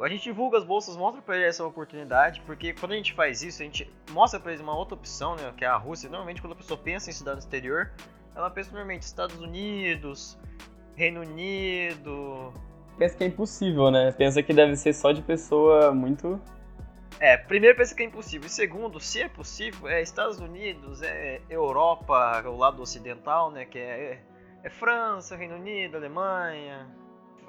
A 0.00 0.08
gente 0.08 0.22
divulga 0.22 0.58
as 0.58 0.64
bolsas, 0.64 0.96
mostra 0.96 1.20
para 1.20 1.36
eles 1.36 1.48
essa 1.48 1.66
oportunidade, 1.66 2.40
porque 2.46 2.72
quando 2.72 2.92
a 2.92 2.94
gente 2.94 3.12
faz 3.14 3.42
isso, 3.42 3.62
a 3.62 3.64
gente 3.64 3.90
mostra 4.10 4.38
para 4.38 4.52
eles 4.52 4.62
uma 4.62 4.76
outra 4.76 4.94
opção, 4.94 5.34
né, 5.34 5.52
que 5.56 5.64
é 5.64 5.68
a 5.68 5.76
Rússia. 5.76 6.08
Normalmente, 6.08 6.40
quando 6.40 6.52
a 6.52 6.56
pessoa 6.56 6.78
pensa 6.78 7.10
em 7.10 7.12
estudar 7.12 7.32
no 7.32 7.38
exterior, 7.38 7.90
ela 8.34 8.48
pensa 8.48 8.70
normalmente 8.70 9.02
Estados 9.02 9.36
Unidos, 9.40 10.38
Reino 10.94 11.22
Unido. 11.22 12.52
Pensa 12.96 13.16
que 13.16 13.24
é 13.24 13.26
impossível, 13.26 13.90
né? 13.90 14.12
Pensa 14.12 14.42
que 14.42 14.52
deve 14.52 14.76
ser 14.76 14.92
só 14.92 15.10
de 15.10 15.22
pessoa 15.22 15.92
muito. 15.92 16.40
É, 17.18 17.36
primeiro 17.36 17.76
pensa 17.76 17.94
que 17.94 18.02
é 18.02 18.06
impossível. 18.06 18.46
E 18.46 18.50
segundo, 18.50 19.00
se 19.00 19.22
é 19.22 19.28
possível, 19.28 19.88
é 19.88 20.00
Estados 20.00 20.38
Unidos, 20.38 21.02
é 21.02 21.40
Europa, 21.50 22.42
o 22.46 22.56
lado 22.56 22.80
ocidental, 22.80 23.50
né? 23.50 23.64
Que 23.64 23.78
é, 23.78 24.22
é 24.62 24.70
França, 24.70 25.34
Reino 25.34 25.56
Unido, 25.56 25.96
Alemanha, 25.96 26.86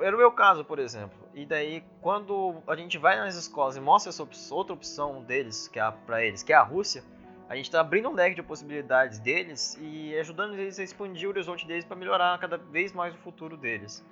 era 0.02 0.16
o 0.16 0.20
meu 0.20 0.32
caso, 0.32 0.64
por 0.64 0.80
exemplo. 0.80 1.18
E 1.34 1.46
daí, 1.46 1.84
quando 2.02 2.62
a 2.68 2.76
gente 2.76 2.98
vai 2.98 3.18
nas 3.18 3.36
escolas 3.36 3.76
e 3.76 3.80
mostra 3.80 4.10
essa 4.10 4.24
op 4.24 4.36
outra 4.52 4.74
opção 4.74 5.24
deles, 5.24 5.68
que 5.68 5.80
é 5.80 5.92
para 6.06 6.24
eles, 6.24 6.44
que 6.44 6.54
é 6.54 6.56
a 6.56 6.64
Rússia, 6.64 7.04
a 7.50 7.56
gente 7.56 7.66
está 7.66 7.82
abrindo 7.82 8.10
um 8.10 8.14
leque 8.14 8.36
de 8.36 8.44
possibilidades 8.44 9.18
deles 9.20 9.78
e 9.82 10.16
ajudando 10.20 10.54
eles 10.54 10.80
a 10.80 10.84
expandir 10.84 11.28
o 11.28 11.32
horizonte 11.32 11.66
deles 11.66 11.84
para 11.84 11.96
melhorar 11.96 12.38
cada 12.40 12.58
vez 12.58 12.94
mais 12.94 13.14
o 13.16 13.18
futuro 13.18 13.58
deles. 13.58 14.06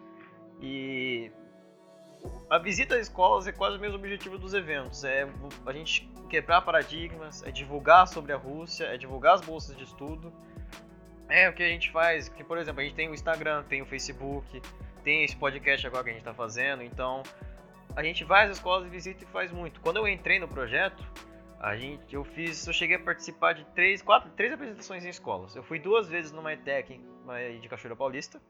E 0.60 1.32
a 2.50 2.58
visita 2.58 2.96
às 2.96 3.02
escolas 3.02 3.46
é 3.46 3.52
quase 3.52 3.78
o 3.78 3.80
mesmo 3.80 3.98
objetivo 3.98 4.38
dos 4.38 4.56
eventos, 4.56 5.04
é 5.04 5.28
a 5.66 5.72
gente 5.72 6.10
quebrar 6.30 6.62
paradigmas, 6.62 7.44
é 7.44 7.52
divulgar 7.52 8.08
sobre 8.08 8.34
a 8.34 8.38
Rússia, 8.38 8.86
é 8.86 8.98
divulgar 8.98 9.36
as 9.36 9.42
bolsas 9.42 9.78
de 9.78 9.84
estudo. 9.84 10.34
É 11.30 11.50
o 11.50 11.54
que 11.54 11.62
a 11.62 11.68
gente 11.68 11.92
faz, 11.92 12.30
que 12.30 12.44
por 12.44 12.58
exemplo, 12.58 12.82
a 12.82 12.84
gente 12.84 12.96
tem 12.96 13.10
o 13.10 13.14
Instagram, 13.14 13.64
tem 13.64 13.82
o 13.82 13.86
Facebook, 13.86 14.62
tem 15.08 15.24
esse 15.24 15.38
podcast 15.38 15.88
agora 15.88 16.04
que 16.04 16.10
a 16.10 16.14
gente 16.14 16.22
está 16.22 16.34
fazendo, 16.34 16.84
então 16.84 17.24
a 17.96 18.04
gente 18.04 18.26
vai 18.26 18.44
às 18.44 18.58
escolas 18.58 18.86
e 18.86 18.90
visita 18.90 19.24
e 19.24 19.28
faz 19.28 19.54
muito. 19.54 19.80
Quando 19.80 19.96
eu 19.96 20.06
entrei 20.06 20.38
no 20.38 20.50
projeto, 20.50 21.02
a 21.62 21.78
gente, 21.78 22.14
eu 22.14 22.26
fiz, 22.26 22.68
eu 22.68 22.74
cheguei 22.74 22.98
a 22.98 23.00
participar 23.00 23.54
de 23.54 23.64
três, 23.68 24.02
quatro, 24.02 24.30
três 24.32 24.52
apresentações 24.52 25.06
em 25.06 25.10
escolas. 25.10 25.56
Eu 25.56 25.64
fui 25.64 25.80
duas 25.80 26.10
vezes 26.10 26.34
numa 26.34 26.52
ETEC 26.52 27.00
de 27.62 27.70
Cachoeira 27.70 27.96
Paulista. 27.96 28.42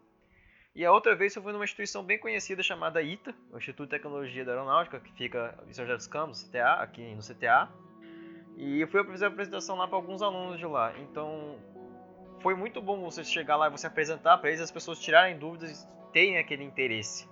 E 0.73 0.83
a 0.83 0.91
outra 0.91 1.15
vez 1.15 1.35
eu 1.35 1.43
fui 1.43 1.53
numa 1.53 1.63
instituição 1.63 2.03
bem 2.03 2.17
conhecida 2.17 2.63
chamada 2.63 3.03
ITA, 3.03 3.35
o 3.53 3.57
Instituto 3.57 3.89
de 3.89 3.91
Tecnologia 3.91 4.43
da 4.43 4.53
Aeronáutica, 4.53 4.99
que 4.99 5.11
fica 5.11 5.53
em 5.69 5.73
São 5.73 5.85
José 5.85 5.95
dos 5.95 6.07
Campos, 6.07 6.43
CTA, 6.43 6.73
aqui 6.81 7.03
no 7.13 7.21
CTA. 7.21 7.69
E 8.57 8.81
eu 8.81 8.87
fui 8.87 9.03
fazer 9.03 9.25
a 9.25 9.27
apresentação 9.27 9.75
lá 9.75 9.87
para 9.87 9.95
alguns 9.95 10.23
alunos 10.23 10.57
de 10.57 10.65
lá. 10.65 10.91
Então, 10.97 11.59
foi 12.41 12.55
muito 12.55 12.81
bom 12.81 12.99
você 12.99 13.23
chegar 13.23 13.57
lá 13.57 13.67
e 13.67 13.69
você 13.69 13.85
apresentar 13.85 14.39
para 14.39 14.49
eles, 14.49 14.59
as 14.59 14.71
pessoas 14.71 14.97
tirarem 14.97 15.37
dúvidas 15.37 15.87
tem 16.11 16.37
aquele 16.37 16.63
interesse. 16.63 17.27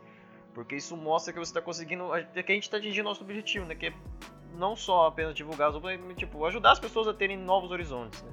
Porque 0.54 0.76
isso 0.76 0.96
mostra 0.96 1.34
que 1.34 1.40
você 1.40 1.50
está 1.50 1.62
conseguindo. 1.62 2.06
que 2.34 2.52
a 2.52 2.56
gente 2.56 2.64
está 2.64 2.78
atingindo 2.78 3.10
nosso 3.10 3.24
objetivo, 3.24 3.66
né? 3.66 3.76
Que 3.76 3.88
é 3.88 3.94
não 4.58 4.76
só 4.76 5.08
apenas 5.08 5.36
divulgar 5.36 5.70
as 5.70 5.82
mas 5.82 6.16
tipo, 6.16 6.46
ajudar 6.46 6.72
as 6.72 6.80
pessoas 6.80 7.08
a 7.08 7.14
terem 7.14 7.38
novos 7.38 7.72
horizontes, 7.72 8.24
né? 8.24 8.32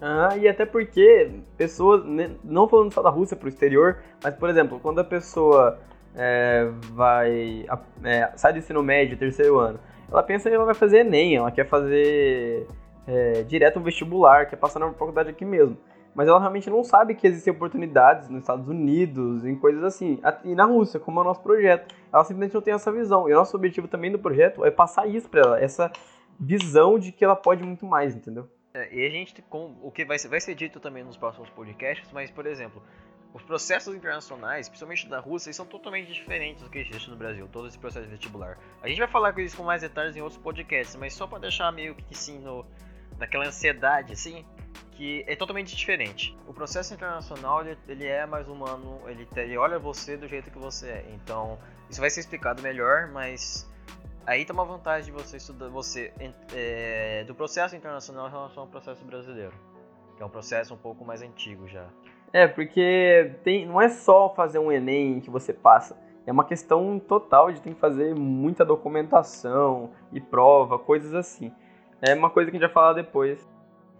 Ah, 0.00 0.36
e 0.36 0.48
até 0.48 0.66
porque 0.66 1.30
pessoas, 1.56 2.04
né, 2.04 2.30
não 2.42 2.68
falando 2.68 2.92
só 2.92 3.02
da 3.02 3.10
Rússia 3.10 3.36
para 3.36 3.46
o 3.46 3.48
exterior, 3.48 4.02
mas 4.22 4.34
por 4.34 4.48
exemplo, 4.48 4.80
quando 4.80 5.00
a 5.00 5.04
pessoa 5.04 5.78
é, 6.14 6.68
vai 6.92 7.64
é, 8.02 8.32
sai 8.36 8.52
do 8.52 8.58
ensino 8.58 8.82
médio, 8.82 9.16
terceiro 9.16 9.58
ano, 9.58 9.78
ela 10.10 10.22
pensa 10.22 10.48
que 10.48 10.56
ela 10.56 10.64
vai 10.64 10.74
fazer 10.74 10.98
Enem, 10.98 11.36
ela 11.36 11.52
quer 11.52 11.68
fazer 11.68 12.66
é, 13.06 13.42
direto 13.42 13.78
um 13.78 13.82
vestibular, 13.82 14.46
quer 14.46 14.56
passar 14.56 14.80
na 14.80 14.92
faculdade 14.92 15.30
aqui 15.30 15.44
mesmo 15.44 15.76
mas 16.14 16.28
ela 16.28 16.38
realmente 16.38 16.68
não 16.68 16.84
sabe 16.84 17.14
que 17.14 17.26
existem 17.26 17.52
oportunidades 17.52 18.28
nos 18.28 18.40
Estados 18.40 18.68
Unidos, 18.68 19.44
em 19.44 19.56
coisas 19.56 19.82
assim, 19.82 20.20
e 20.44 20.54
na 20.54 20.64
Rússia, 20.64 21.00
como 21.00 21.18
é 21.20 21.22
o 21.22 21.24
nosso 21.24 21.42
projeto. 21.42 21.94
Ela 22.12 22.24
simplesmente 22.24 22.54
não 22.54 22.62
tem 22.62 22.74
essa 22.74 22.92
visão. 22.92 23.28
E 23.28 23.32
o 23.32 23.36
nosso 23.36 23.56
objetivo 23.56 23.88
também 23.88 24.12
do 24.12 24.18
projeto 24.18 24.64
é 24.64 24.70
passar 24.70 25.06
isso 25.06 25.28
para 25.28 25.40
ela, 25.40 25.60
essa 25.60 25.90
visão 26.38 26.98
de 26.98 27.12
que 27.12 27.24
ela 27.24 27.36
pode 27.36 27.62
muito 27.62 27.86
mais, 27.86 28.14
entendeu? 28.14 28.48
É, 28.74 28.94
e 28.94 29.06
a 29.06 29.10
gente, 29.10 29.40
com 29.42 29.76
o 29.82 29.90
que 29.90 30.04
vai 30.04 30.18
ser, 30.18 30.28
vai 30.28 30.40
ser 30.40 30.54
dito 30.54 30.80
também 30.80 31.04
nos 31.04 31.16
próximos 31.16 31.48
podcasts, 31.50 32.10
mas, 32.12 32.30
por 32.30 32.46
exemplo, 32.46 32.82
os 33.34 33.42
processos 33.42 33.94
internacionais, 33.94 34.68
principalmente 34.68 35.08
da 35.08 35.20
Rússia, 35.20 35.48
eles 35.48 35.56
são 35.56 35.66
totalmente 35.66 36.12
diferentes 36.12 36.62
do 36.62 36.70
que 36.70 36.78
existe 36.78 37.10
no 37.10 37.16
Brasil, 37.16 37.48
todo 37.50 37.68
esse 37.68 37.78
processo 37.78 38.06
vestibular. 38.08 38.58
A 38.82 38.88
gente 38.88 38.98
vai 38.98 39.08
falar 39.08 39.32
com 39.32 39.40
isso 39.40 39.56
com 39.56 39.62
mais 39.62 39.82
detalhes 39.82 40.16
em 40.16 40.20
outros 40.20 40.40
podcasts, 40.40 40.96
mas 40.96 41.14
só 41.14 41.26
para 41.26 41.38
deixar 41.38 41.70
meio 41.72 41.94
que 41.94 42.14
sim, 42.14 42.38
no, 42.38 42.64
naquela 43.18 43.46
ansiedade, 43.46 44.12
assim, 44.12 44.44
que 44.92 45.24
é 45.26 45.34
totalmente 45.34 45.74
diferente. 45.74 46.36
O 46.46 46.52
processo 46.52 46.94
internacional 46.94 47.60
ele, 47.62 47.78
ele 47.88 48.06
é 48.06 48.26
mais 48.26 48.48
humano, 48.48 49.00
ele, 49.06 49.26
ele 49.36 49.56
olha 49.56 49.78
você 49.78 50.16
do 50.16 50.28
jeito 50.28 50.50
que 50.50 50.58
você 50.58 50.88
é. 50.88 51.04
Então, 51.14 51.58
isso 51.90 52.00
vai 52.00 52.10
ser 52.10 52.20
explicado 52.20 52.62
melhor, 52.62 53.08
mas 53.08 53.68
aí 54.26 54.44
tem 54.44 54.54
uma 54.54 54.64
vantagem 54.64 55.12
de 55.12 55.22
você 55.22 55.36
estudar 55.36 55.68
você 55.68 56.12
é, 56.54 57.24
do 57.24 57.34
processo 57.34 57.74
internacional 57.74 58.28
em 58.28 58.30
relação 58.30 58.64
ao 58.64 58.68
processo 58.68 59.04
brasileiro, 59.04 59.52
que 60.16 60.22
é 60.22 60.26
um 60.26 60.30
processo 60.30 60.74
um 60.74 60.78
pouco 60.78 61.04
mais 61.04 61.22
antigo 61.22 61.66
já. 61.68 61.86
É, 62.32 62.46
porque 62.46 63.34
tem, 63.44 63.66
não 63.66 63.80
é 63.80 63.88
só 63.88 64.32
fazer 64.34 64.58
um 64.58 64.72
Enem 64.72 65.20
que 65.20 65.28
você 65.28 65.52
passa. 65.52 65.96
É 66.26 66.32
uma 66.32 66.44
questão 66.44 66.98
total 66.98 67.52
de 67.52 67.60
ter 67.60 67.74
que 67.74 67.80
fazer 67.80 68.14
muita 68.14 68.64
documentação 68.64 69.90
e 70.12 70.20
prova, 70.20 70.78
coisas 70.78 71.12
assim. 71.14 71.52
É 72.00 72.14
uma 72.14 72.30
coisa 72.30 72.50
que 72.50 72.56
a 72.56 72.60
gente 72.60 72.66
vai 72.68 72.72
falar 72.72 72.92
depois. 72.94 73.46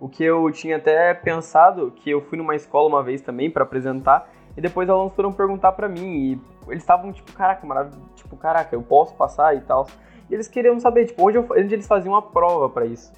O 0.03 0.09
que 0.09 0.25
eu 0.25 0.51
tinha 0.51 0.79
até 0.79 1.15
pensado, 1.15 1.93
que 1.93 2.11
eu 2.11 2.21
fui 2.23 2.37
numa 2.37 2.57
escola 2.57 2.89
uma 2.89 3.05
vez 3.05 3.21
também 3.21 3.49
para 3.49 3.63
apresentar, 3.63 4.29
e 4.57 4.61
depois 4.61 4.91
alunos 4.91 5.15
foram 5.15 5.33
perguntar 5.33 5.71
para 5.71 5.89
mim, 5.89 6.17
e 6.17 6.41
eles 6.67 6.83
estavam 6.83 7.13
tipo, 7.13 7.33
caraca, 7.33 7.65
maravilhoso, 7.65 8.03
tipo, 8.17 8.37
caraca, 8.37 8.75
eu 8.75 8.83
posso 8.83 9.15
passar 9.15 9.57
e 9.57 9.61
tal. 9.61 9.87
E 10.29 10.35
eles 10.35 10.49
queriam 10.49 10.81
saber, 10.81 11.07
tipo, 11.07 11.25
onde, 11.25 11.39
eu, 11.39 11.47
onde 11.49 11.73
eles 11.73 11.87
faziam 11.87 12.15
uma 12.15 12.21
prova 12.21 12.69
para 12.69 12.85
isso. 12.85 13.13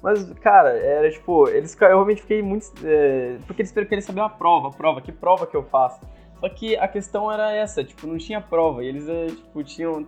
Mas, 0.00 0.32
cara, 0.34 0.68
era 0.78 1.10
tipo, 1.10 1.48
eles, 1.48 1.76
eu 1.80 1.88
realmente 1.88 2.22
fiquei 2.22 2.40
muito. 2.40 2.66
É, 2.84 3.38
porque 3.44 3.62
eles 3.62 3.72
queriam 3.72 4.00
saber 4.00 4.20
uma 4.20 4.30
prova, 4.30 4.70
prova, 4.70 5.00
que 5.00 5.10
prova 5.10 5.44
que 5.44 5.56
eu 5.56 5.64
faço. 5.64 6.00
Só 6.38 6.48
que 6.48 6.76
a 6.76 6.86
questão 6.86 7.32
era 7.32 7.50
essa, 7.50 7.82
tipo, 7.82 8.06
não 8.06 8.16
tinha 8.16 8.40
prova. 8.40 8.84
E 8.84 8.86
eles, 8.86 9.08
é, 9.08 9.26
tipo, 9.26 9.64
tinham. 9.64 10.06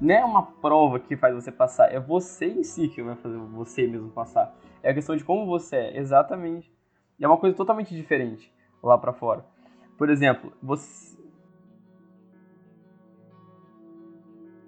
Não 0.00 0.14
é 0.14 0.24
uma 0.24 0.42
prova 0.42 0.98
que 0.98 1.16
faz 1.16 1.32
você 1.32 1.52
passar, 1.52 1.94
é 1.94 2.00
você 2.00 2.46
em 2.46 2.64
si 2.64 2.88
que 2.88 3.00
vai 3.00 3.14
fazer 3.14 3.38
você 3.38 3.86
mesmo 3.86 4.08
passar. 4.08 4.52
É 4.84 4.90
a 4.90 4.94
questão 4.94 5.16
de 5.16 5.24
como 5.24 5.46
você 5.46 5.76
é, 5.76 5.98
exatamente. 5.98 6.70
E 7.18 7.24
é 7.24 7.26
uma 7.26 7.38
coisa 7.38 7.56
totalmente 7.56 7.94
diferente 7.94 8.52
lá 8.82 8.98
para 8.98 9.14
fora. 9.14 9.44
Por 9.96 10.10
exemplo, 10.10 10.52
você. 10.62 11.18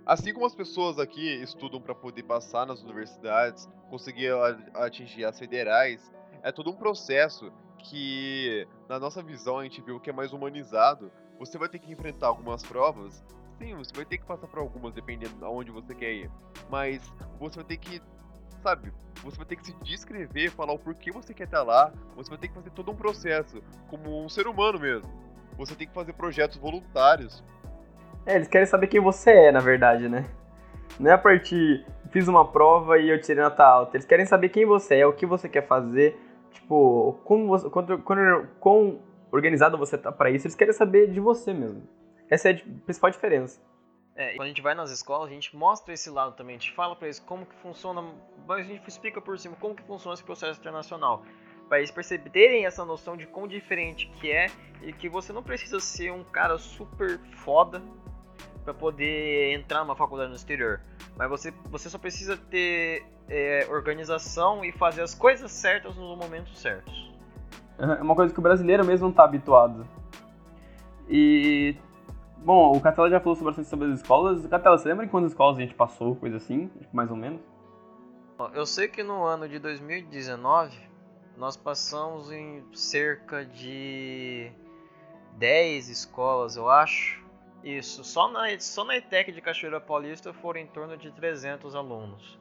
Assim 0.07 0.33
como 0.33 0.46
as 0.46 0.55
pessoas 0.55 0.98
aqui 0.98 1.29
estudam 1.42 1.83
para 1.83 1.94
poder 1.94 2.22
passar 2.22 2.64
nas 2.64 2.83
universidades, 2.83 3.68
conseguir 3.90 4.33
atingir 4.74 5.26
as 5.26 5.38
federais, 5.38 6.11
é 6.42 6.50
todo 6.50 6.70
um 6.70 6.76
processo 6.76 7.52
que, 7.76 8.66
na 8.88 8.98
nossa 8.98 9.22
visão, 9.22 9.59
a 9.59 9.64
gente 9.64 9.83
viu 9.83 10.00
que 10.00 10.09
é 10.09 10.12
mais 10.14 10.33
humanizado. 10.33 11.12
Você 11.38 11.59
vai 11.59 11.68
ter 11.68 11.79
que 11.79 11.92
enfrentar 11.92 12.29
algumas 12.29 12.62
provas. 12.62 13.22
Sim, 13.59 13.74
você 13.74 13.92
vai 13.94 14.07
ter 14.07 14.16
que 14.16 14.24
passar 14.24 14.46
por 14.46 14.61
algumas, 14.61 14.94
dependendo 14.94 15.35
de 15.35 15.44
onde 15.44 15.70
você 15.70 15.94
quer 15.94 16.12
ir. 16.12 16.31
Mas 16.70 17.02
você 17.38 17.57
vai 17.57 17.64
ter 17.64 17.76
que, 17.76 18.00
sabe, 18.62 18.92
você 19.22 19.37
vai 19.37 19.46
ter 19.46 19.56
que 19.56 19.66
se 19.66 19.74
descrever, 19.82 20.50
falar 20.50 20.72
o 20.72 20.78
porquê 20.78 21.11
você 21.11 21.32
quer 21.35 21.44
estar 21.44 21.62
lá. 21.62 21.92
Você 22.14 22.30
vai 22.30 22.38
ter 22.38 22.48
que 22.48 22.54
fazer 22.54 22.70
todo 22.70 22.90
um 22.90 22.94
processo, 22.94 23.62
como 23.88 24.24
um 24.24 24.28
ser 24.28 24.46
humano 24.46 24.78
mesmo. 24.78 25.11
Você 25.56 25.74
tem 25.74 25.87
que 25.87 25.94
fazer 25.94 26.12
projetos 26.12 26.56
voluntários. 26.56 27.42
É, 28.24 28.37
eles 28.37 28.48
querem 28.48 28.66
saber 28.66 28.88
quem 28.88 29.00
você 29.00 29.30
é, 29.30 29.52
na 29.52 29.61
verdade, 29.61 30.09
né? 30.09 30.24
Não 30.98 31.11
é 31.11 31.14
a 31.14 31.18
partir, 31.18 31.87
fiz 32.11 32.28
uma 32.28 32.46
prova 32.50 32.98
e 32.98 33.09
eu 33.09 33.20
tirei 33.20 33.42
nota 33.42 33.64
alta. 33.64 33.96
Eles 33.96 34.06
querem 34.06 34.26
saber 34.26 34.48
quem 34.48 34.66
você 34.66 34.96
é, 34.96 35.06
o 35.06 35.12
que 35.12 35.26
você 35.26 35.48
quer 35.48 35.66
fazer, 35.66 36.18
Tipo, 36.56 37.20
como 37.24 37.46
você, 37.46 37.68
quando, 37.68 37.98
quando, 37.98 38.48
quão 38.59 38.98
organizado 39.30 39.76
você 39.76 39.98
tá 39.98 40.11
para 40.11 40.30
isso, 40.30 40.46
eles 40.46 40.54
querem 40.54 40.72
saber 40.72 41.11
de 41.11 41.20
você 41.20 41.52
mesmo. 41.52 41.82
Essa 42.30 42.50
é 42.50 42.52
a 42.54 42.82
principal 42.85 43.11
diferença. 43.11 43.61
É, 44.16 44.35
quando 44.35 44.46
a 44.46 44.48
gente 44.48 44.62
vai 44.62 44.74
nas 44.74 44.90
escolas, 44.90 45.29
a 45.29 45.33
gente 45.33 45.55
mostra 45.55 45.92
esse 45.92 46.09
lado 46.09 46.35
também, 46.35 46.57
a 46.57 46.59
gente 46.59 46.72
fala 46.72 46.96
para 46.96 47.07
eles 47.07 47.18
como 47.20 47.44
que 47.44 47.55
funciona, 47.57 48.02
mas 48.48 48.61
a 48.61 48.62
gente 48.62 48.88
explica 48.88 49.20
por 49.20 49.38
cima 49.38 49.55
como 49.57 49.74
que 49.74 49.83
funciona 49.83 50.14
esse 50.14 50.24
processo 50.24 50.59
internacional, 50.59 51.22
para 51.68 51.79
eles 51.79 51.90
perceberem 51.90 52.64
essa 52.64 52.83
noção 52.83 53.14
de 53.14 53.26
quão 53.26 53.46
diferente 53.46 54.11
que 54.18 54.31
é 54.31 54.46
e 54.83 54.90
que 54.90 55.07
você 55.07 55.35
não 55.35 55.42
precisa 55.42 55.81
ser 55.81 56.12
um 56.12 56.24
cara 56.24 56.57
super 56.57 57.20
foda 57.44 57.83
para 58.64 58.72
poder 58.72 59.52
entrar 59.52 59.81
numa 59.81 59.94
faculdade 59.94 60.31
no 60.31 60.37
exterior, 60.37 60.81
mas 61.14 61.29
você, 61.29 61.52
você 61.66 61.90
só 61.90 61.98
precisa 61.98 62.38
ter 62.38 63.05
é, 63.29 63.66
organização 63.68 64.64
e 64.64 64.72
fazer 64.72 65.02
as 65.02 65.14
coisas 65.14 65.50
certas 65.50 65.94
nos 65.94 66.16
momentos 66.16 66.59
certos. 66.59 67.12
É 67.79 68.02
uma 68.02 68.14
coisa 68.14 68.33
que 68.33 68.38
o 68.38 68.42
brasileiro 68.42 68.83
mesmo 68.83 69.05
não 69.05 69.11
está 69.11 69.24
habituado. 69.24 69.87
E. 71.09 71.76
Bom, 72.38 72.77
o 72.77 72.81
Catela 72.81 73.11
já 73.11 73.20
falou 73.20 73.37
bastante 73.42 73.68
sobre 73.68 73.87
as 73.87 74.01
escolas. 74.01 74.46
Catela, 74.46 74.79
você 74.79 74.88
lembra 74.88 75.05
em 75.05 75.09
quantas 75.09 75.33
escolas 75.33 75.59
a 75.59 75.61
gente 75.61 75.75
passou, 75.75 76.14
coisa 76.16 76.37
assim? 76.37 76.70
Mais 76.92 77.11
ou 77.11 77.16
menos? 77.16 77.40
Eu 78.55 78.66
sei 78.66 78.88
que 78.88 79.03
no 79.03 79.25
ano 79.25 79.49
de 79.49 79.59
2019 79.59 80.79
nós 81.37 81.57
passamos 81.57 82.31
em 82.31 82.62
cerca 82.72 83.44
de 83.44 84.51
10 85.38 85.88
escolas, 85.88 86.57
eu 86.57 86.68
acho. 86.68 87.25
Isso, 87.64 88.05
só 88.05 88.31
na, 88.31 88.59
só 88.61 88.85
na 88.85 88.96
ETEC 88.96 89.33
de 89.33 89.40
Cachoeira 89.40 89.81
Paulista 89.81 90.33
foram 90.33 90.61
em 90.61 90.66
torno 90.66 90.96
de 90.96 91.11
300 91.11 91.75
alunos. 91.75 92.38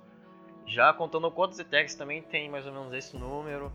Já 0.65 0.93
contando 0.93 1.31
quantos 1.31 1.57
ETECs 1.59 1.95
também 1.95 2.21
tem 2.21 2.49
mais 2.49 2.65
ou 2.65 2.73
menos 2.73 2.93
esse 2.93 3.17
número. 3.17 3.71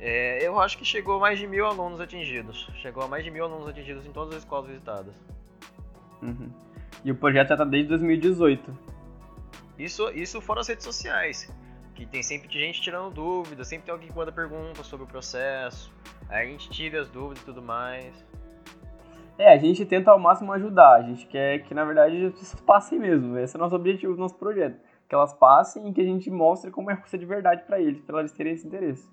É, 0.00 0.46
eu 0.46 0.58
acho 0.60 0.76
que 0.76 0.84
chegou 0.84 1.16
a 1.16 1.20
mais 1.20 1.38
de 1.38 1.46
mil 1.46 1.66
alunos 1.66 2.00
atingidos. 2.00 2.68
Chegou 2.76 3.02
a 3.02 3.08
mais 3.08 3.24
de 3.24 3.30
mil 3.30 3.44
alunos 3.44 3.68
atingidos 3.68 4.04
em 4.06 4.12
todas 4.12 4.34
as 4.34 4.42
escolas 4.42 4.66
visitadas. 4.66 5.14
Uhum. 6.22 6.50
E 7.04 7.10
o 7.10 7.14
projeto 7.14 7.48
já 7.48 7.54
está 7.54 7.64
desde 7.64 7.88
2018. 7.88 8.76
Isso, 9.78 10.10
isso 10.10 10.40
fora 10.40 10.60
as 10.60 10.68
redes 10.68 10.84
sociais. 10.84 11.52
Que 11.94 12.04
tem 12.04 12.22
sempre 12.22 12.48
gente 12.50 12.80
tirando 12.80 13.12
dúvidas, 13.12 13.68
sempre 13.68 13.86
tem 13.86 13.92
alguém 13.92 14.08
que 14.08 14.16
manda 14.16 14.32
perguntas 14.32 14.86
sobre 14.86 15.04
o 15.04 15.08
processo. 15.08 15.92
Aí 16.28 16.48
a 16.48 16.50
gente 16.50 16.68
tira 16.70 17.00
as 17.00 17.08
dúvidas 17.08 17.42
e 17.42 17.44
tudo 17.44 17.62
mais. 17.62 18.24
É, 19.38 19.52
a 19.52 19.58
gente 19.58 19.84
tenta 19.84 20.10
ao 20.10 20.18
máximo 20.18 20.52
ajudar. 20.52 20.94
A 20.94 21.02
gente 21.02 21.26
quer 21.26 21.60
que, 21.60 21.74
na 21.74 21.84
verdade, 21.84 22.26
as 22.26 22.32
pessoas 22.32 22.60
passem 22.62 22.98
mesmo. 22.98 23.38
Esse 23.38 23.56
é 23.56 23.58
o 23.58 23.62
nosso 23.62 23.76
objetivo 23.76 24.14
do 24.14 24.20
nosso 24.20 24.36
projeto 24.36 24.78
que 25.08 25.14
elas 25.14 25.32
passem 25.32 25.88
e 25.88 25.92
que 25.92 26.00
a 26.00 26.04
gente 26.04 26.30
mostre 26.30 26.70
como 26.70 26.90
é 26.90 26.94
a 26.94 26.96
Rússia 26.96 27.18
de 27.18 27.26
verdade 27.26 27.62
para 27.64 27.80
eles, 27.80 28.00
para 28.02 28.20
eles 28.20 28.32
terem 28.32 28.52
esse 28.52 28.66
interesse. 28.66 29.08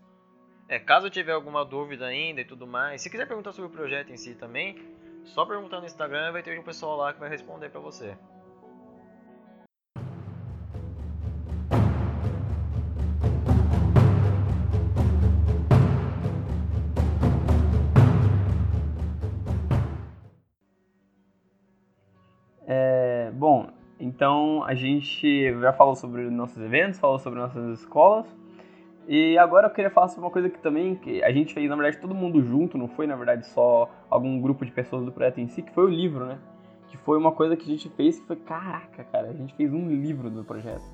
É, 0.72 0.80
caso 0.80 1.10
tiver 1.10 1.34
alguma 1.34 1.66
dúvida 1.66 2.06
ainda 2.06 2.40
e 2.40 2.46
tudo 2.46 2.66
mais, 2.66 3.02
se 3.02 3.10
quiser 3.10 3.28
perguntar 3.28 3.52
sobre 3.52 3.70
o 3.70 3.74
projeto 3.74 4.10
em 4.10 4.16
si 4.16 4.34
também, 4.36 4.78
só 5.26 5.46
perguntar 5.46 5.82
no 5.82 5.86
Instagram 5.86 6.32
vai 6.32 6.42
ter 6.42 6.58
um 6.58 6.64
pessoal 6.64 6.96
lá 6.96 7.12
que 7.12 7.20
vai 7.20 7.28
responder 7.28 7.68
para 7.68 7.82
você. 7.82 8.16
É, 22.66 23.30
bom, 23.34 23.70
então 24.00 24.64
a 24.64 24.74
gente 24.74 25.52
já 25.60 25.74
falou 25.74 25.98
sobre 25.98 26.30
nossos 26.30 26.64
eventos, 26.64 26.98
falou 26.98 27.20
sobre 27.20 27.42
nossas 27.42 27.78
escolas. 27.82 28.41
E 29.14 29.38
agora 29.38 29.68
eu 29.68 29.72
queria 29.72 29.92
falar 29.92 30.08
sobre 30.08 30.22
uma 30.22 30.32
coisa 30.32 30.50
que 30.50 30.58
também 30.60 30.96
que 30.96 31.22
a 31.22 31.34
gente 31.34 31.54
fez, 31.54 31.70
na 31.70 31.76
verdade, 31.76 31.98
todo 31.98 32.16
mundo 32.16 32.42
junto, 32.42 32.78
não 32.78 32.88
foi 32.88 33.06
na 33.06 33.18
verdade 33.18 33.46
só 33.46 33.92
algum 34.10 34.40
grupo 34.40 34.66
de 34.66 34.72
pessoas 34.72 35.04
do 35.04 35.12
projeto 35.12 35.38
em 35.42 35.50
si, 35.50 35.62
que 35.62 35.74
foi 35.74 35.84
o 35.84 35.90
livro, 35.90 36.26
né? 36.26 36.40
Que 36.88 36.96
foi 36.96 37.18
uma 37.18 37.34
coisa 37.34 37.58
que 37.58 37.64
a 37.64 37.68
gente 37.68 37.90
fez 37.90 38.18
que 38.18 38.26
foi, 38.26 38.38
caraca, 38.38 39.04
cara, 39.04 39.28
a 39.28 39.34
gente 39.34 39.54
fez 39.56 39.74
um 39.74 39.90
livro 39.90 40.30
do 40.30 40.46
projeto. 40.46 40.86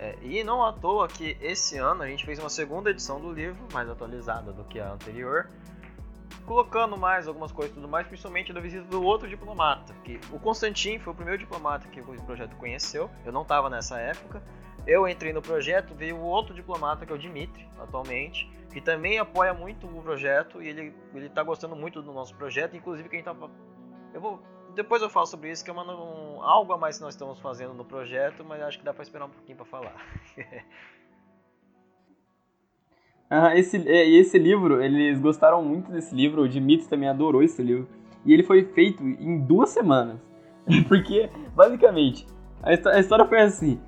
É, 0.00 0.16
e 0.20 0.42
não 0.42 0.64
à 0.64 0.72
toa 0.72 1.06
que 1.06 1.36
esse 1.40 1.78
ano 1.78 2.02
a 2.02 2.08
gente 2.08 2.26
fez 2.26 2.40
uma 2.40 2.48
segunda 2.48 2.90
edição 2.90 3.20
do 3.20 3.30
livro, 3.30 3.64
mais 3.72 3.88
atualizada 3.88 4.50
do 4.50 4.64
que 4.64 4.80
a 4.80 4.90
anterior, 4.90 5.48
colocando 6.44 6.96
mais 6.96 7.28
algumas 7.28 7.52
coisas 7.52 7.70
e 7.70 7.76
tudo 7.76 7.86
mais, 7.86 8.04
principalmente 8.08 8.52
da 8.52 8.58
visita 8.58 8.84
do 8.88 9.00
outro 9.00 9.28
diplomata. 9.28 9.94
Que 10.02 10.18
o 10.32 10.40
Constantin 10.40 10.98
foi 10.98 11.12
o 11.12 11.16
primeiro 11.16 11.38
diplomata 11.38 11.86
que 11.86 12.00
o 12.00 12.22
projeto 12.24 12.56
conheceu. 12.56 13.08
Eu 13.24 13.30
não 13.30 13.42
estava 13.42 13.70
nessa 13.70 13.96
época. 14.00 14.42
Eu 14.86 15.08
entrei 15.08 15.32
no 15.32 15.40
projeto, 15.40 15.94
veio 15.94 16.18
outro 16.18 16.54
diplomata, 16.54 17.06
que 17.06 17.12
é 17.12 17.14
o 17.14 17.18
Dimitri, 17.18 17.66
atualmente, 17.78 18.50
que 18.72 18.80
também 18.80 19.18
apoia 19.18 19.54
muito 19.54 19.86
o 19.86 20.02
projeto 20.02 20.62
e 20.62 20.68
ele, 20.68 20.94
ele 21.14 21.28
tá 21.28 21.42
gostando 21.42 21.74
muito 21.74 22.02
do 22.02 22.12
nosso 22.12 22.34
projeto, 22.34 22.76
inclusive 22.76 23.08
que 23.08 23.16
a 23.16 23.18
gente 23.18 23.24
tava. 23.24 23.50
Eu 24.12 24.20
vou. 24.20 24.42
Depois 24.74 25.00
eu 25.00 25.08
falo 25.08 25.26
sobre 25.26 25.50
isso, 25.50 25.64
que 25.64 25.70
é 25.70 25.72
uma, 25.72 25.84
um, 25.84 26.42
algo 26.42 26.72
a 26.72 26.78
mais 26.78 26.98
que 26.98 27.04
nós 27.04 27.14
estamos 27.14 27.38
fazendo 27.38 27.72
no 27.72 27.84
projeto, 27.84 28.44
mas 28.44 28.60
acho 28.60 28.78
que 28.78 28.84
dá 28.84 28.92
para 28.92 29.04
esperar 29.04 29.26
um 29.26 29.30
pouquinho 29.30 29.56
para 29.56 29.64
falar. 29.64 29.94
esse, 33.56 33.78
e 33.78 34.18
esse 34.18 34.36
livro, 34.36 34.82
eles 34.82 35.20
gostaram 35.20 35.62
muito 35.62 35.92
desse 35.92 36.14
livro, 36.14 36.42
o 36.42 36.48
Dimitri 36.48 36.88
também 36.88 37.08
adorou 37.08 37.42
esse 37.42 37.62
livro. 37.62 37.88
E 38.24 38.32
ele 38.32 38.42
foi 38.42 38.64
feito 38.64 39.02
em 39.02 39.38
duas 39.38 39.70
semanas. 39.70 40.18
Porque, 40.88 41.30
basicamente, 41.54 42.26
a, 42.62 42.70
a 42.70 42.98
história 42.98 43.26
foi 43.26 43.40
assim. 43.40 43.80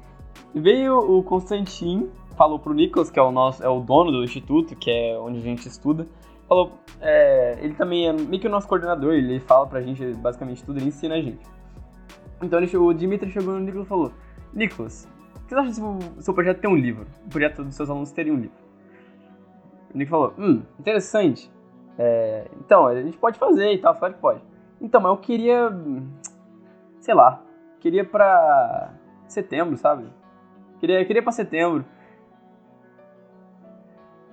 Veio 0.54 0.98
o 0.98 1.22
Constantin, 1.22 2.08
falou 2.36 2.58
pro 2.58 2.72
Nicholas, 2.72 3.10
que 3.10 3.18
é 3.18 3.22
o, 3.22 3.30
nosso, 3.30 3.62
é 3.62 3.68
o 3.68 3.80
dono 3.80 4.10
do 4.10 4.24
instituto, 4.24 4.74
que 4.76 4.90
é 4.90 5.18
onde 5.18 5.38
a 5.38 5.42
gente 5.42 5.66
estuda, 5.68 6.06
falou, 6.48 6.72
é, 7.00 7.58
ele 7.60 7.74
também 7.74 8.08
é 8.08 8.12
meio 8.12 8.40
que 8.40 8.46
o 8.46 8.50
nosso 8.50 8.68
coordenador, 8.68 9.14
ele 9.14 9.40
fala 9.40 9.66
pra 9.66 9.80
gente 9.80 10.14
basicamente 10.14 10.64
tudo, 10.64 10.78
ele 10.78 10.88
ensina 10.88 11.14
a 11.14 11.20
gente. 11.20 11.44
Então 12.42 12.58
ele, 12.60 12.76
o 12.76 12.92
Dimitri 12.92 13.30
chegou 13.30 13.54
no 13.54 13.60
Nicholas 13.60 13.86
e 13.86 13.88
falou, 13.88 14.12
Nicholas, 14.52 15.08
o 15.34 15.46
que 15.46 15.54
você 15.54 15.60
acha 15.60 15.72
se 15.74 15.82
o 15.82 16.22
seu 16.22 16.34
projeto 16.34 16.60
tem 16.60 16.70
um 16.70 16.76
livro? 16.76 17.06
O 17.24 17.28
projeto 17.28 17.62
dos 17.62 17.74
seus 17.74 17.88
alunos 17.88 18.12
terem 18.12 18.32
um 18.32 18.36
livro? 18.36 18.66
O 19.94 19.98
Nick 19.98 20.10
falou, 20.10 20.34
hum, 20.38 20.62
interessante. 20.78 21.50
É, 21.98 22.48
então, 22.60 22.86
a 22.86 23.02
gente 23.02 23.16
pode 23.16 23.38
fazer 23.38 23.72
e 23.72 23.78
tal, 23.78 23.94
claro 23.94 24.14
que 24.14 24.20
pode. 24.20 24.42
Então, 24.80 25.00
mas 25.00 25.10
eu 25.10 25.16
queria, 25.16 25.70
sei 27.00 27.14
lá, 27.14 27.42
queria 27.80 28.04
pra 28.04 28.92
setembro, 29.26 29.76
sabe? 29.76 30.06
Queria, 30.86 31.04
queria 31.04 31.22
pra 31.22 31.32
setembro. 31.32 31.84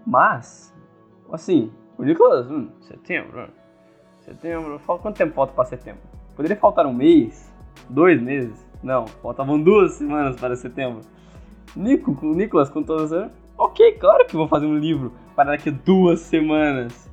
Mas, 0.06 0.72
assim, 1.32 1.72
o 1.98 2.04
Nicolas, 2.04 2.46
hum, 2.46 2.70
setembro, 2.82 3.50
setembro, 4.20 4.78
falta, 4.78 5.02
quanto 5.02 5.18
tempo 5.18 5.34
falta 5.34 5.52
pra 5.52 5.66
setembro? 5.66 6.02
Poderia 6.36 6.56
faltar 6.56 6.86
um 6.86 6.94
mês? 6.94 7.52
Dois 7.90 8.22
meses? 8.22 8.70
Não, 8.84 9.08
faltavam 9.08 9.60
duas 9.60 9.94
semanas 9.94 10.40
para 10.40 10.56
setembro. 10.56 11.02
Nico, 11.76 12.16
o 12.22 12.36
Nicolas, 12.36 12.70
com 12.70 12.84
todas 12.84 13.32
Ok, 13.58 13.94
claro 13.94 14.28
que 14.28 14.36
vou 14.36 14.48
fazer 14.48 14.68
um 14.68 14.78
livro 14.78 15.12
para 15.36 15.54
daqui 15.54 15.70
a 15.70 15.72
duas 15.72 16.20
semanas. 16.20 17.10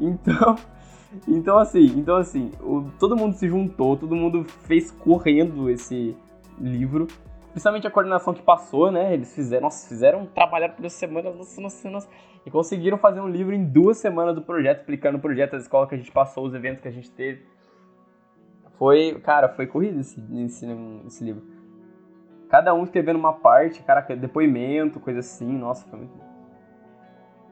Então, 0.00 0.56
então 1.28 1.58
assim, 1.58 1.86
então 1.96 2.16
assim, 2.16 2.50
o, 2.60 2.90
todo 2.98 3.16
mundo 3.16 3.36
se 3.36 3.48
juntou, 3.48 3.96
todo 3.96 4.16
mundo 4.16 4.42
fez 4.64 4.90
correndo 4.90 5.70
esse 5.70 6.16
livro. 6.58 7.06
Principalmente 7.50 7.86
a 7.86 7.90
coordenação 7.90 8.32
que 8.32 8.42
passou, 8.42 8.90
né? 8.90 9.12
Eles 9.12 9.34
fizeram, 9.34 9.62
nossa, 9.64 9.88
fizeram 9.88 10.26
trabalhar 10.26 10.70
por 10.70 10.88
semanas, 10.88 11.36
nossa, 11.36 11.60
nossa, 11.60 11.90
nossa, 11.90 12.08
e 12.46 12.50
conseguiram 12.50 12.96
fazer 12.96 13.20
um 13.20 13.28
livro 13.28 13.54
em 13.54 13.64
duas 13.64 13.98
semanas 13.98 14.34
do 14.34 14.42
projeto, 14.42 14.80
explicando 14.80 15.18
o 15.18 15.20
projeto, 15.20 15.56
as 15.56 15.62
escolas 15.62 15.88
que 15.88 15.94
a 15.94 15.98
gente 15.98 16.12
passou, 16.12 16.46
os 16.46 16.54
eventos 16.54 16.80
que 16.80 16.88
a 16.88 16.92
gente 16.92 17.10
teve. 17.10 17.44
Foi, 18.78 19.20
cara, 19.20 19.48
foi 19.48 19.66
corrido 19.66 20.00
esse, 20.00 20.22
esse, 20.44 20.66
esse 21.06 21.24
livro. 21.24 21.42
Cada 22.48 22.72
um 22.72 22.84
escrevendo 22.84 23.18
uma 23.18 23.32
parte, 23.32 23.82
cara, 23.82 24.00
depoimento, 24.16 24.98
coisa 25.00 25.20
assim, 25.20 25.52
nossa, 25.58 25.86
foi 25.88 25.98
muito 25.98 26.30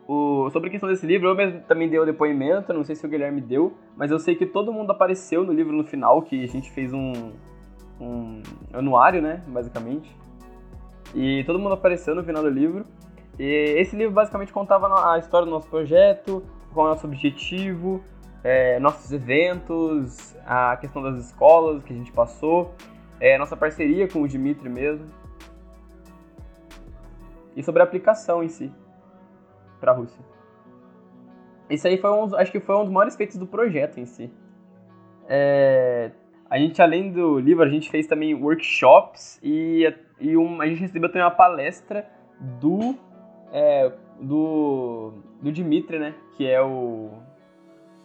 o, 0.08 0.48
sobre 0.50 0.70
a 0.70 0.72
questão 0.72 0.88
desse 0.88 1.06
livro, 1.06 1.28
eu 1.28 1.34
mesmo 1.34 1.60
também 1.68 1.86
dei 1.86 1.98
o 1.98 2.06
depoimento, 2.06 2.72
não 2.72 2.82
sei 2.82 2.96
se 2.96 3.04
o 3.04 3.08
Guilherme 3.08 3.42
deu, 3.42 3.76
mas 3.94 4.10
eu 4.10 4.18
sei 4.18 4.34
que 4.34 4.46
todo 4.46 4.72
mundo 4.72 4.90
apareceu 4.90 5.44
no 5.44 5.52
livro 5.52 5.76
no 5.76 5.84
final, 5.84 6.22
que 6.22 6.42
a 6.42 6.48
gente 6.48 6.70
fez 6.70 6.94
um, 6.94 7.32
um 8.00 8.42
anuário, 8.72 9.20
né, 9.20 9.42
basicamente. 9.46 10.14
E 11.14 11.42
todo 11.44 11.58
mundo 11.58 11.74
apareceu 11.74 12.14
no 12.14 12.22
final 12.22 12.42
do 12.42 12.50
livro. 12.50 12.84
E 13.38 13.44
esse 13.78 13.96
livro 13.96 14.12
basicamente 14.12 14.52
contava 14.52 15.12
a 15.12 15.18
história 15.18 15.46
do 15.46 15.50
nosso 15.50 15.68
projeto, 15.68 16.42
qual 16.72 16.86
é 16.86 16.90
o 16.90 16.92
nosso 16.94 17.06
objetivo, 17.06 18.02
é, 18.42 18.78
nossos 18.80 19.12
eventos, 19.12 20.36
a 20.44 20.76
questão 20.76 21.02
das 21.02 21.16
escolas 21.26 21.82
que 21.84 21.92
a 21.92 21.96
gente 21.96 22.12
passou, 22.12 22.74
é, 23.20 23.38
nossa 23.38 23.56
parceria 23.56 24.08
com 24.08 24.22
o 24.22 24.28
Dimitri 24.28 24.68
mesmo. 24.68 25.06
E 27.56 27.62
sobre 27.62 27.82
a 27.82 27.84
aplicação 27.84 28.42
em 28.42 28.48
si 28.48 28.72
para 29.80 29.92
a 29.92 29.94
Rússia. 29.94 30.20
Isso 31.68 31.86
aí 31.86 31.98
foi 31.98 32.10
um, 32.10 32.34
acho 32.36 32.50
que 32.50 32.60
foi 32.60 32.76
um 32.76 32.84
dos 32.84 32.92
maiores 32.92 33.16
feitos 33.16 33.36
do 33.36 33.46
projeto 33.46 33.98
em 33.98 34.06
si. 34.06 34.32
É, 35.28 36.10
a 36.50 36.58
gente, 36.58 36.80
além 36.80 37.12
do 37.12 37.38
livro, 37.38 37.62
a 37.62 37.68
gente 37.68 37.90
fez 37.90 38.06
também 38.06 38.34
workshops 38.34 39.38
e, 39.42 39.92
e 40.18 40.36
um, 40.36 40.60
a 40.60 40.66
gente 40.66 40.80
recebeu 40.80 41.08
também 41.08 41.22
uma 41.22 41.30
palestra 41.30 42.08
do, 42.40 42.96
é, 43.52 43.92
do, 44.20 45.12
do 45.42 45.52
Dimitri, 45.52 45.98
né? 45.98 46.14
Que 46.36 46.46
é 46.46 46.62
o... 46.62 47.10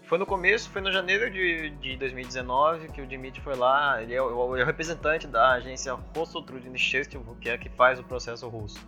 Foi 0.01 0.17
no 0.17 0.25
começo, 0.25 0.69
foi 0.69 0.81
no 0.81 0.91
janeiro 0.91 1.31
de, 1.31 1.69
de 1.69 1.95
2019 1.95 2.89
que 2.89 3.01
o 3.01 3.07
Dimitri 3.07 3.39
foi 3.39 3.55
lá. 3.55 4.03
Ele 4.03 4.13
é 4.13 4.21
o, 4.21 4.57
é 4.57 4.61
o 4.61 4.65
representante 4.65 5.25
da 5.25 5.53
agência 5.53 5.93
Russo 6.15 6.41
Trudinishchev, 6.41 7.07
que 7.39 7.49
é 7.49 7.53
a 7.53 7.57
que 7.57 7.69
faz 7.69 7.97
o 7.99 8.03
processo 8.03 8.47
russo. 8.49 8.85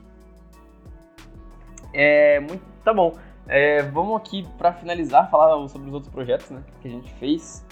É, 1.94 2.42
muito, 2.42 2.62
tá 2.84 2.94
bom. 2.94 3.18
É, 3.48 3.84
vamos 3.84 4.18
aqui 4.18 4.46
para 4.58 4.74
finalizar 4.74 5.30
falar 5.32 5.66
sobre 5.70 5.88
os 5.88 5.94
outros 5.94 6.12
projetos, 6.12 6.50
né, 6.50 6.62
que 6.82 6.90
a 6.90 6.92
gente 6.92 7.14
fez. 7.14 7.66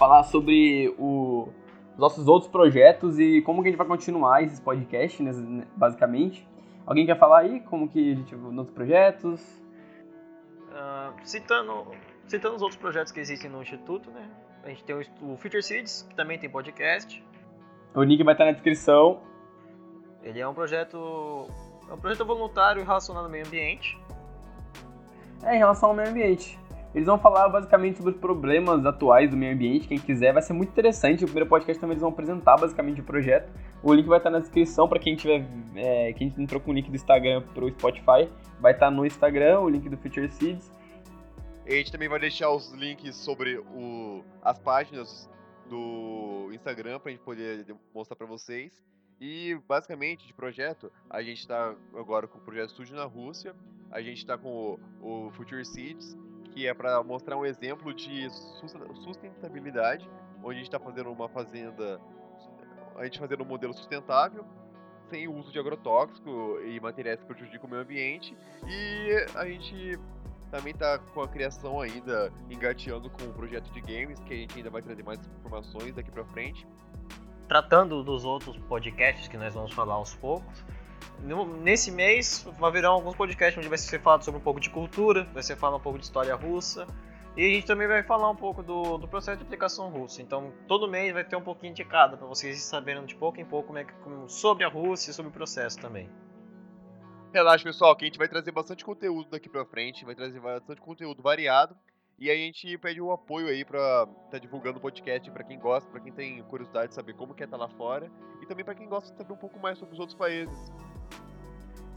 Falar 0.00 0.22
sobre 0.22 0.94
o, 0.98 1.50
os 1.92 1.98
nossos 1.98 2.26
outros 2.26 2.50
projetos 2.50 3.18
e 3.18 3.42
como 3.42 3.60
que 3.60 3.68
a 3.68 3.70
gente 3.70 3.76
vai 3.76 3.86
continuar 3.86 4.42
esses 4.42 4.58
podcasts, 4.58 5.20
né, 5.20 5.66
basicamente. 5.76 6.48
Alguém 6.86 7.04
quer 7.04 7.18
falar 7.18 7.40
aí 7.40 7.60
como 7.60 7.86
que 7.86 8.12
a 8.12 8.14
gente 8.16 8.34
nos 8.34 8.56
outros 8.56 8.74
projetos? 8.74 9.62
Uh, 10.70 11.14
citando, 11.22 11.86
citando 12.26 12.56
os 12.56 12.62
outros 12.62 12.80
projetos 12.80 13.12
que 13.12 13.20
existem 13.20 13.50
no 13.50 13.60
Instituto, 13.60 14.10
né? 14.10 14.26
A 14.64 14.70
gente 14.70 14.82
tem 14.84 14.96
o, 14.96 15.32
o 15.32 15.36
Future 15.36 15.62
Seeds, 15.62 16.06
que 16.08 16.14
também 16.14 16.38
tem 16.38 16.48
podcast. 16.48 17.22
O 17.94 18.02
link 18.02 18.24
vai 18.24 18.32
estar 18.32 18.46
na 18.46 18.52
descrição. 18.52 19.20
Ele 20.22 20.40
é 20.40 20.48
um 20.48 20.54
projeto. 20.54 21.46
É 21.90 21.92
um 21.92 21.98
projeto 21.98 22.24
voluntário 22.24 22.82
relacionado 22.82 23.24
ao 23.24 23.30
meio 23.30 23.46
ambiente. 23.46 24.00
É, 25.42 25.56
em 25.56 25.58
relação 25.58 25.90
ao 25.90 25.94
meio 25.94 26.08
ambiente. 26.08 26.58
Eles 26.94 27.06
vão 27.06 27.18
falar 27.18 27.48
basicamente 27.48 27.98
sobre 27.98 28.12
os 28.12 28.18
problemas 28.18 28.84
atuais 28.84 29.30
do 29.30 29.36
meio 29.36 29.54
ambiente. 29.54 29.86
Quem 29.86 29.98
quiser, 29.98 30.32
vai 30.32 30.42
ser 30.42 30.52
muito 30.52 30.70
interessante. 30.70 31.22
O 31.22 31.26
primeiro 31.26 31.48
podcast 31.48 31.80
também 31.80 31.94
eles 31.94 32.02
vão 32.02 32.10
apresentar 32.10 32.56
basicamente 32.56 33.00
o 33.00 33.04
projeto. 33.04 33.48
O 33.82 33.94
link 33.94 34.06
vai 34.06 34.18
estar 34.18 34.30
na 34.30 34.40
descrição 34.40 34.88
para 34.88 34.98
quem 34.98 35.14
tiver. 35.14 35.46
É, 35.76 36.12
quem 36.14 36.34
entrou 36.36 36.60
com 36.60 36.72
o 36.72 36.74
link 36.74 36.90
do 36.90 36.96
Instagram 36.96 37.42
pro 37.54 37.70
Spotify. 37.70 38.28
Vai 38.58 38.72
estar 38.72 38.90
no 38.90 39.06
Instagram, 39.06 39.60
o 39.60 39.68
link 39.68 39.88
do 39.88 39.96
Future 39.96 40.28
Seeds. 40.30 40.72
E 41.64 41.74
a 41.74 41.76
gente 41.76 41.92
também 41.92 42.08
vai 42.08 42.18
deixar 42.18 42.50
os 42.50 42.72
links 42.72 43.14
sobre 43.14 43.58
o, 43.58 44.24
as 44.42 44.58
páginas 44.58 45.30
do 45.68 46.50
Instagram 46.52 46.98
para 46.98 47.10
a 47.10 47.12
gente 47.12 47.22
poder 47.22 47.64
mostrar 47.94 48.16
para 48.16 48.26
vocês. 48.26 48.82
E 49.20 49.56
basicamente 49.68 50.26
de 50.26 50.34
projeto, 50.34 50.90
a 51.08 51.22
gente 51.22 51.38
está 51.38 51.74
agora 51.94 52.26
com 52.26 52.38
o 52.38 52.40
projeto 52.40 52.70
Studio 52.70 52.96
na 52.96 53.04
Rússia, 53.04 53.54
a 53.90 54.00
gente 54.00 54.18
está 54.18 54.36
com 54.36 54.78
o, 55.00 55.26
o 55.26 55.30
Future 55.32 55.64
Seeds, 55.64 56.16
que 56.52 56.66
é 56.66 56.74
para 56.74 57.02
mostrar 57.02 57.36
um 57.36 57.44
exemplo 57.44 57.92
de 57.94 58.28
sustentabilidade, 59.04 60.08
onde 60.42 60.52
a 60.52 60.54
gente 60.54 60.64
está 60.64 60.78
fazendo 60.78 61.10
uma 61.10 61.28
fazenda, 61.28 62.00
a 62.96 63.04
gente 63.04 63.18
fazendo 63.18 63.42
um 63.42 63.46
modelo 63.46 63.72
sustentável, 63.72 64.44
sem 65.08 65.26
o 65.26 65.34
uso 65.34 65.50
de 65.50 65.58
agrotóxico 65.58 66.58
e 66.64 66.78
materiais 66.80 67.20
que 67.20 67.26
prejudicam 67.26 67.66
o 67.66 67.70
meio 67.70 67.82
ambiente, 67.82 68.36
e 68.66 69.26
a 69.34 69.44
gente 69.46 69.98
também 70.50 70.72
está 70.72 70.98
com 70.98 71.22
a 71.22 71.28
criação 71.28 71.80
ainda 71.80 72.32
engateando 72.50 73.08
com 73.10 73.24
o 73.24 73.32
projeto 73.32 73.70
de 73.72 73.80
games, 73.80 74.18
que 74.20 74.32
a 74.32 74.36
gente 74.36 74.56
ainda 74.56 74.70
vai 74.70 74.82
trazer 74.82 75.02
mais 75.02 75.20
informações 75.26 75.94
daqui 75.94 76.10
para 76.10 76.24
frente 76.24 76.66
tratando 77.50 78.04
dos 78.04 78.24
outros 78.24 78.56
podcasts 78.68 79.26
que 79.26 79.36
nós 79.36 79.52
vamos 79.52 79.72
falar 79.72 79.94
aos 79.94 80.14
poucos. 80.14 80.64
Nesse 81.62 81.90
mês 81.90 82.46
virar 82.72 82.88
alguns 82.88 83.14
podcasts 83.14 83.58
onde 83.58 83.68
vai 83.68 83.78
ser 83.78 84.00
falado 84.00 84.24
sobre 84.24 84.40
um 84.40 84.42
pouco 84.42 84.60
de 84.60 84.70
cultura, 84.70 85.24
vai 85.32 85.42
ser 85.42 85.56
falado 85.56 85.78
um 85.78 85.82
pouco 85.82 85.98
de 85.98 86.04
história 86.04 86.34
russa. 86.34 86.86
E 87.36 87.46
a 87.46 87.54
gente 87.54 87.66
também 87.66 87.86
vai 87.86 88.02
falar 88.02 88.28
um 88.28 88.36
pouco 88.36 88.62
do, 88.62 88.98
do 88.98 89.06
processo 89.06 89.38
de 89.38 89.44
aplicação 89.44 89.88
russa. 89.88 90.20
Então, 90.20 90.52
todo 90.66 90.88
mês 90.88 91.12
vai 91.12 91.24
ter 91.24 91.36
um 91.36 91.42
pouquinho 91.42 91.72
de 91.72 91.84
cada, 91.84 92.16
para 92.16 92.26
vocês 92.26 92.60
saberem 92.62 93.04
de 93.06 93.14
pouco 93.14 93.40
em 93.40 93.44
pouco 93.44 93.68
como 93.68 93.78
é 93.78 93.84
que, 93.84 93.92
sobre 94.26 94.64
a 94.64 94.68
Rússia 94.68 95.10
e 95.10 95.14
sobre 95.14 95.30
o 95.30 95.32
processo 95.32 95.78
também. 95.78 96.10
Relaxa, 97.32 97.62
pessoal, 97.62 97.94
que 97.94 98.04
a 98.04 98.08
gente 98.08 98.18
vai 98.18 98.26
trazer 98.26 98.50
bastante 98.50 98.84
conteúdo 98.84 99.30
daqui 99.30 99.48
pra 99.48 99.64
frente, 99.64 100.04
vai 100.04 100.16
trazer 100.16 100.40
bastante 100.40 100.80
conteúdo 100.80 101.22
variado. 101.22 101.76
E 102.18 102.30
a 102.30 102.34
gente 102.34 102.76
pede 102.76 103.00
o 103.00 103.10
apoio 103.12 103.48
aí 103.48 103.64
pra 103.64 104.06
tá 104.30 104.38
divulgando 104.38 104.78
o 104.78 104.80
podcast 104.80 105.30
para 105.30 105.42
quem 105.42 105.58
gosta, 105.58 105.88
para 105.90 106.00
quem 106.00 106.12
tem 106.12 106.42
curiosidade 106.42 106.88
de 106.88 106.94
saber 106.94 107.14
como 107.14 107.32
que 107.34 107.42
é 107.42 107.46
estar 107.46 107.56
tá 107.56 107.64
lá 107.64 107.70
fora 107.70 108.10
e 108.42 108.46
também 108.46 108.62
para 108.62 108.74
quem 108.74 108.86
gosta 108.86 109.10
de 109.10 109.16
saber 109.16 109.32
um 109.32 109.38
pouco 109.38 109.58
mais 109.58 109.78
sobre 109.78 109.94
os 109.94 110.00
outros 110.00 110.18
países. 110.18 110.70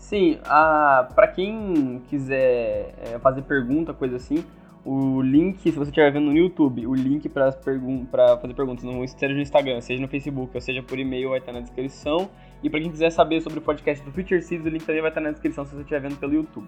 Sim, 0.04 0.38
a, 0.44 1.08
pra 1.16 1.30
quem 1.30 2.02
quiser 2.10 2.94
é, 2.98 3.20
fazer 3.20 3.42
pergunta, 3.44 3.94
coisa 3.94 4.18
assim, 4.18 4.44
o 4.84 5.22
link, 5.22 5.62
se 5.62 5.72
você 5.72 5.92
estiver 5.92 6.12
vendo 6.12 6.26
no 6.26 6.38
YouTube, 6.38 6.86
o 6.86 6.94
link 6.94 7.30
para 7.30 7.54
pergun 7.54 8.06
fazer 8.06 8.54
perguntas, 8.54 8.84
seja 9.12 9.34
no 9.34 9.40
Instagram, 9.40 9.80
seja 9.80 10.02
no 10.02 10.10
Facebook, 10.10 10.52
ou 10.54 10.60
seja 10.60 10.84
por 10.84 11.00
e-mail, 11.00 11.30
vai 11.30 11.40
estar 11.40 11.54
na 11.54 11.62
descrição. 11.62 12.30
E 12.62 12.70
para 12.70 12.82
quem 12.82 12.92
quiser 12.92 13.12
saber 13.12 13.40
sobre 13.40 13.60
o 13.60 13.62
podcast 13.62 14.04
do 14.04 14.12
Future 14.12 14.42
Seeds, 14.42 14.66
o 14.66 14.70
link 14.70 14.86
também 14.86 15.02
vai 15.02 15.10
estar 15.10 15.22
na 15.22 15.32
descrição 15.32 15.64
se 15.64 15.74
você 15.74 15.82
estiver 15.84 16.02
vendo 16.02 16.18
pelo 16.18 16.34
YouTube. 16.34 16.68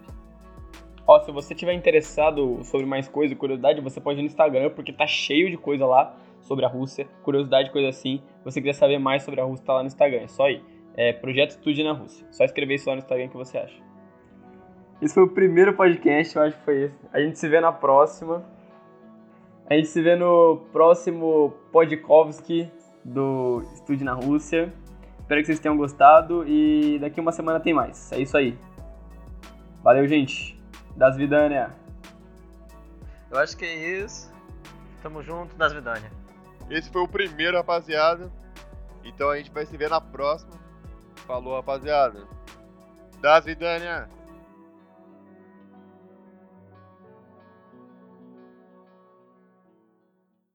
Ó, 1.06 1.20
se 1.20 1.30
você 1.30 1.54
tiver 1.54 1.74
interessado 1.74 2.64
sobre 2.64 2.86
mais 2.86 3.06
coisa, 3.06 3.36
curiosidade, 3.36 3.82
você 3.82 4.00
pode 4.00 4.18
ir 4.18 4.22
no 4.22 4.28
Instagram, 4.28 4.70
porque 4.70 4.94
tá 4.94 5.06
cheio 5.06 5.50
de 5.50 5.58
coisa 5.58 5.84
lá 5.84 6.16
sobre 6.40 6.64
a 6.64 6.68
Rússia, 6.68 7.06
curiosidade, 7.22 7.70
coisa 7.70 7.90
assim. 7.90 8.22
Se 8.38 8.44
você 8.44 8.60
quiser 8.62 8.72
saber 8.72 8.98
mais 8.98 9.24
sobre 9.24 9.42
a 9.42 9.44
Rússia, 9.44 9.66
tá 9.66 9.74
lá 9.74 9.80
no 9.82 9.88
Instagram, 9.88 10.22
é 10.22 10.26
só 10.26 10.48
ir. 10.48 10.64
É 10.96 11.12
Projeto 11.12 11.50
Estude 11.50 11.84
na 11.84 11.92
Rússia. 11.92 12.26
Só 12.30 12.44
escrever 12.44 12.74
isso 12.74 12.88
lá 12.88 12.96
no 12.96 13.02
Instagram 13.02 13.28
que 13.28 13.36
você 13.36 13.58
acha. 13.58 13.76
Esse 15.00 15.12
foi 15.12 15.24
o 15.24 15.28
primeiro 15.28 15.74
podcast, 15.74 16.34
eu 16.34 16.42
acho 16.42 16.56
que 16.56 16.64
foi 16.64 16.84
esse. 16.84 16.98
A 17.12 17.20
gente 17.20 17.38
se 17.38 17.48
vê 17.48 17.60
na 17.60 17.72
próxima. 17.72 18.44
A 19.68 19.74
gente 19.74 19.88
se 19.88 20.00
vê 20.00 20.16
no 20.16 20.58
próximo 20.72 21.52
Podkovski 21.70 22.70
do 23.04 23.62
Estude 23.74 24.04
na 24.04 24.14
Rússia. 24.14 24.72
Espero 25.20 25.40
que 25.40 25.46
vocês 25.46 25.60
tenham 25.60 25.76
gostado 25.76 26.46
e 26.46 26.98
daqui 27.00 27.20
uma 27.20 27.32
semana 27.32 27.60
tem 27.60 27.74
mais. 27.74 28.10
É 28.12 28.18
isso 28.18 28.36
aí. 28.36 28.56
Valeu, 29.82 30.06
gente 30.06 30.56
das 30.96 31.16
Vidânia. 31.16 31.70
Eu 33.30 33.38
acho 33.38 33.56
que 33.56 33.64
é 33.64 34.02
isso. 34.02 34.32
Tamo 35.02 35.22
junto, 35.22 35.54
das 35.56 35.72
Vidânia. 35.72 36.10
Esse 36.70 36.90
foi 36.90 37.02
o 37.02 37.08
primeiro, 37.08 37.56
rapaziada. 37.56 38.32
Então 39.04 39.30
a 39.30 39.36
gente 39.36 39.50
vai 39.50 39.66
se 39.66 39.76
ver 39.76 39.90
na 39.90 40.00
próxima. 40.00 40.52
Falou, 41.26 41.54
rapaziada. 41.56 42.26
Das 43.20 43.44
Vidânia. 43.44 44.08